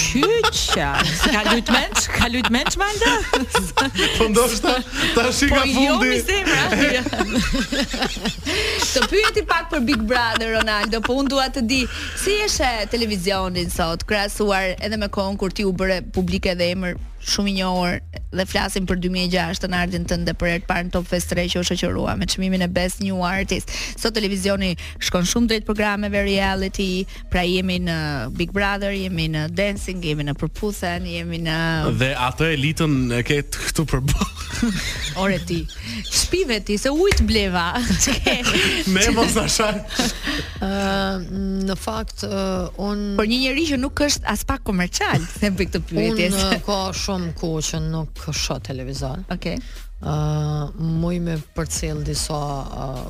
[0.02, 0.89] Çyçja.
[1.34, 3.14] Ka lutmend, ka lutmend mande.
[4.18, 4.76] Po ndoshta
[5.16, 5.76] tash i ka fundi.
[5.76, 7.84] Po jo mi zemra.
[8.93, 11.80] të pyeti pak për Big Brother Ronaldo, po unë dua të di
[12.20, 16.99] si ishte televizionin sot, krahasuar edhe me kohën kur ti u bëre publike dhe emër
[17.32, 17.97] shumë i njohur
[18.32, 21.46] dhe flasim për 2006 të në ardhin të ndëpërër të parë në Top Fest 3
[21.52, 23.72] që u shëqërua me qëmimin e Best New Artist.
[24.00, 24.72] Sot televizioni
[25.04, 26.90] shkon shumë drejt programeve reality,
[27.32, 27.98] pra jemi në
[28.38, 31.58] Big Brother, jemi në Dancing, jemi në Përpusen, jemi në...
[32.00, 34.30] Dhe atë elitën e ketë këtu përbë.
[35.26, 35.60] Ore ti,
[36.08, 37.66] shpive ti, se ujtë bleva.
[38.96, 39.84] ne mos në shanë.
[40.64, 41.30] uh,
[41.72, 43.12] në fakt, uh, unë...
[43.20, 46.40] Por një njeri që nuk është aspa komercial, se për këtë pyetjes.
[46.46, 49.24] Unë ka shumë ku që nuk ko shoh televizor.
[49.34, 49.57] Okej.
[49.57, 49.57] Okay.
[50.01, 53.05] Uh, muj me përcjell disa uh,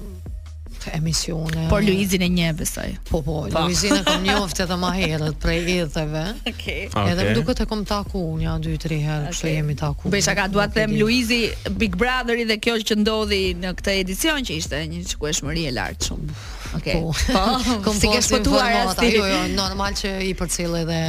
[0.92, 1.68] emisione.
[1.70, 2.90] Por Luizin e një besoj.
[3.10, 3.60] Po po, pa.
[3.62, 3.66] Po.
[3.70, 6.24] Luizin e kam njoft edhe më herët për edheve.
[6.50, 6.80] Okej.
[6.90, 7.12] Okay.
[7.12, 9.56] Edhe më duket të kam taku unë ja 2 3 herë, kështu okay.
[9.60, 10.14] jemi taku.
[10.16, 11.42] Besa ka dua të them Luizi
[11.80, 16.10] Big Brotheri dhe kjo që ndodhi në këtë edicion që ishte një shkueshmëri e lartë
[16.10, 16.34] shumë.
[16.34, 16.82] Po.
[16.82, 17.06] Okej.
[17.14, 17.38] Okay.
[17.38, 17.94] Po.
[17.96, 19.14] si po, ke shpëtuar asnjë?
[19.20, 21.00] Jo, jo, normal që i përcjell edhe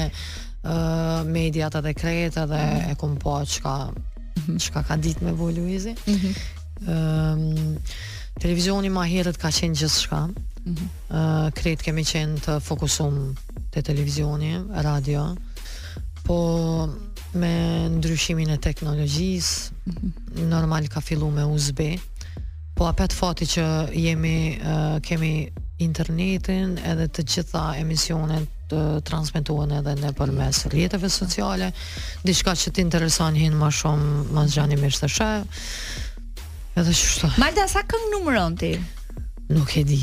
[0.63, 2.91] uh, mediat edhe kret edhe mm -hmm.
[2.91, 4.59] e kum po çka mhm.
[4.59, 5.95] çka ka ditë me Bu Luizi.
[6.07, 6.35] mm -hmm.
[6.93, 7.79] uh,
[8.41, 10.01] televizioni më herët ka qenë gjithçka.
[10.01, 10.87] shka mm -hmm.
[11.19, 13.13] uh, kret kemi qenë të fokusuar
[13.71, 14.53] te televizioni,
[14.89, 15.23] radio.
[16.27, 16.37] Po
[17.41, 17.53] me
[17.97, 20.43] ndryshimin e teknologjisë mm -hmm.
[20.55, 21.81] normal ka fillu me USB
[22.75, 23.65] po apet fati që
[24.07, 24.39] jemi
[24.73, 25.35] uh, kemi
[25.87, 31.68] internetin edhe të gjitha emisionet të transmetuan edhe në përmes rjetëve sociale,
[32.27, 35.31] diçka që t'interesan hinë ma shumë, ma zxani mirë së shë,
[36.81, 37.33] edhe që shtoj.
[37.43, 38.73] Malda, sa këmë numëron ti?
[39.53, 40.01] Nuk e di.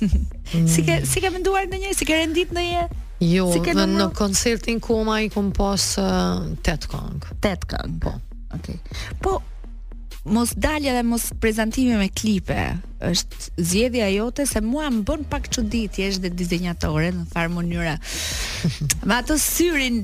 [0.74, 2.86] si, ke, si ke menduar në një, si ke rendit në një?
[3.26, 3.96] Jo, si numëron?
[3.98, 7.34] në koncertin kuma i kom pas uh, tet këngë.
[7.42, 7.98] Tet këngë?
[8.06, 8.16] Po.
[8.60, 8.78] Okay.
[9.24, 9.40] Po,
[10.26, 12.58] mos dalja dhe mos prezentimi me klipe
[13.04, 17.52] është zjedhja jote se mua më bën pak që ditë jesh dhe dizenjatore në farë
[17.54, 17.94] mënyra
[19.08, 20.02] me ato syrin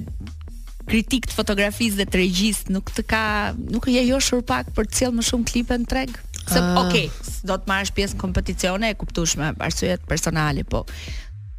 [0.86, 3.22] kritik të fotografisë dhe të regjisë nuk të ka
[3.58, 6.80] nuk je joshur pak për të cilë më shumë klipe në treg se uh...
[6.84, 6.96] ok,
[7.48, 10.84] do të marrësh pjesë në kompeticione e kuptushme, arsujet personali po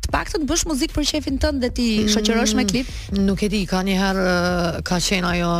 [0.03, 2.89] të pak të të bësh muzikë për qefin tënd dhe ti mm, shoqërosh me klip?
[3.15, 5.53] Nuk e di, ka njëherë ka qenë ajo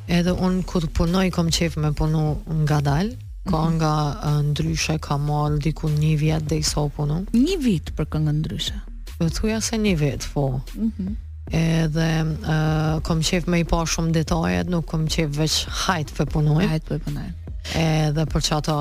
[0.08, 3.72] edhe unë kur punoj, kom qef me punu nga dalë, Ka mhm.
[3.80, 7.24] nga uh, ndryshe, ka marrë diku një vjetë dhe i so punu.
[7.34, 8.76] Një vitë për këngë ndryshe?
[9.16, 10.44] Dhe po, kuja se një vitë, po.
[10.76, 11.16] Mm -hmm.
[11.82, 16.26] Edhe uh, kom qef me i pa shumë detajet, nuk kom qef veç hajtë për
[16.36, 16.68] punoj.
[16.70, 17.28] Hajtë për punoj
[17.80, 18.78] edhe për që ato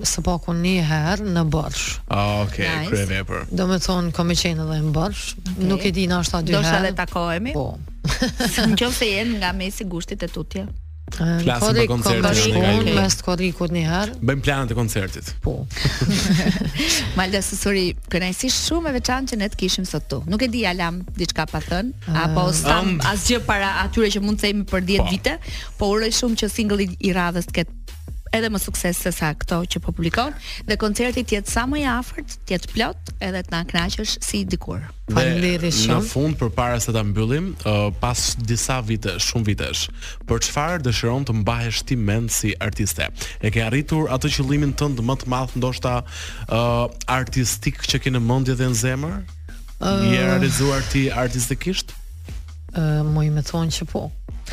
[0.00, 1.98] së paku një herë në Borsh.
[2.10, 2.88] Ah, okay, nice.
[2.90, 3.44] kreve për.
[3.54, 5.68] Do me thonë, kom qenë edhe në bërsh okay.
[5.68, 6.80] nuk e di në ashtë a dy herë.
[6.88, 7.52] Do takohemi?
[7.54, 7.68] Po,
[8.10, 10.66] Në qofë se jenë nga mesi gushtit e tutje
[11.18, 15.32] Flasim për koncertin e shkollë, Bëjmë planet e koncertit.
[15.42, 15.56] Po.
[17.18, 20.62] Malda Sësuri, kënaqësi shumë e veçantë që ne të kishim sot tu Nuk e di
[20.70, 24.68] Alam diçka pa thën, uh, apo sa um, asgjë para atyre që mund të themi
[24.70, 25.08] për 10 po.
[25.10, 25.34] vite,
[25.80, 27.98] po uroj shumë që single i radhës të ketë
[28.34, 30.34] edhe më sukses se sa këto që po publikon
[30.68, 34.14] dhe koncerti të jetë sa më i afërt, të jetë plot edhe të na kënaqësh
[34.22, 34.84] si dikur.
[35.10, 35.98] Faleminderit shumë.
[35.98, 39.88] Në fund përpara se ta mbyllim, uh, pas disa vite, shumë vitesh,
[40.30, 43.08] për çfarë dëshiron të mbahesh ti mend si artiste?
[43.42, 48.22] E ke arritur atë qëllimin tënd më të madh ndoshta uh, artistik që ke në
[48.30, 49.18] mendje dhe në zemër?
[49.80, 50.04] Uh...
[50.06, 51.96] Je realizuar ti artistikisht?
[51.96, 51.99] Ë
[53.04, 54.04] më i me thonë që po.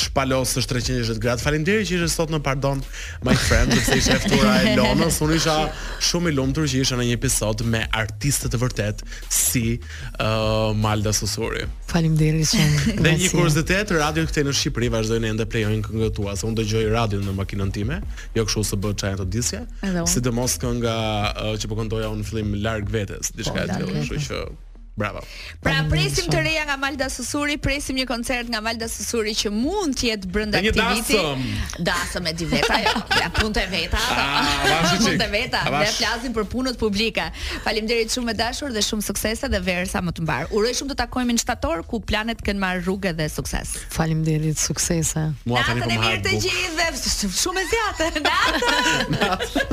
[0.00, 1.44] shpalosësh 360 gradë.
[1.44, 2.80] Faleminderit që ishe sot në Pardon,
[3.28, 5.20] my friend, sepse ishte ftuara e Lonës.
[5.26, 5.58] Unë isha
[6.08, 11.12] shumë i lumtur që isha në një episod me artistë të vërtet si uh, Malda
[11.14, 11.66] Susuri.
[11.92, 12.98] Faleminderit shumë.
[13.04, 16.58] Dhe një kurs të radio këtej në Shqipëri vazhdojnë ende plejojnë këngët tua, se unë
[16.62, 18.00] dëgjoj radio në makinën time,
[18.36, 19.62] jo kështu se bëhet çaja të disja.
[20.14, 20.96] Sidomos kënga
[21.32, 24.44] uh, që po këndoja unë në fillim larg vetes, diçka e po, tillë, kështu që
[24.96, 25.22] Bravo.
[25.64, 29.96] Pra presim të reja nga Malda Susuri, presim një koncert nga Malda Susuri që mund
[29.96, 31.44] të jetë brenda këtij Një dasëm.
[31.86, 32.90] Dasëm e di veta, jo,
[33.22, 34.02] ja punë e veta.
[34.12, 37.24] Ah, punë e veta, ah, ne flasim për punët publike.
[37.64, 40.52] Faleminderit shumë e dashur dhe shumë suksese dhe verë sa më të mbar.
[40.52, 43.72] Uroj shumë të takojmë në shtator ku planet kanë marrë rrugë dhe sukses.
[43.96, 45.24] Faleminderit, suksese.
[45.48, 48.26] Natën po e mirë të gjithë Shumë shumë zjatë.
[49.16, 49.70] Natën.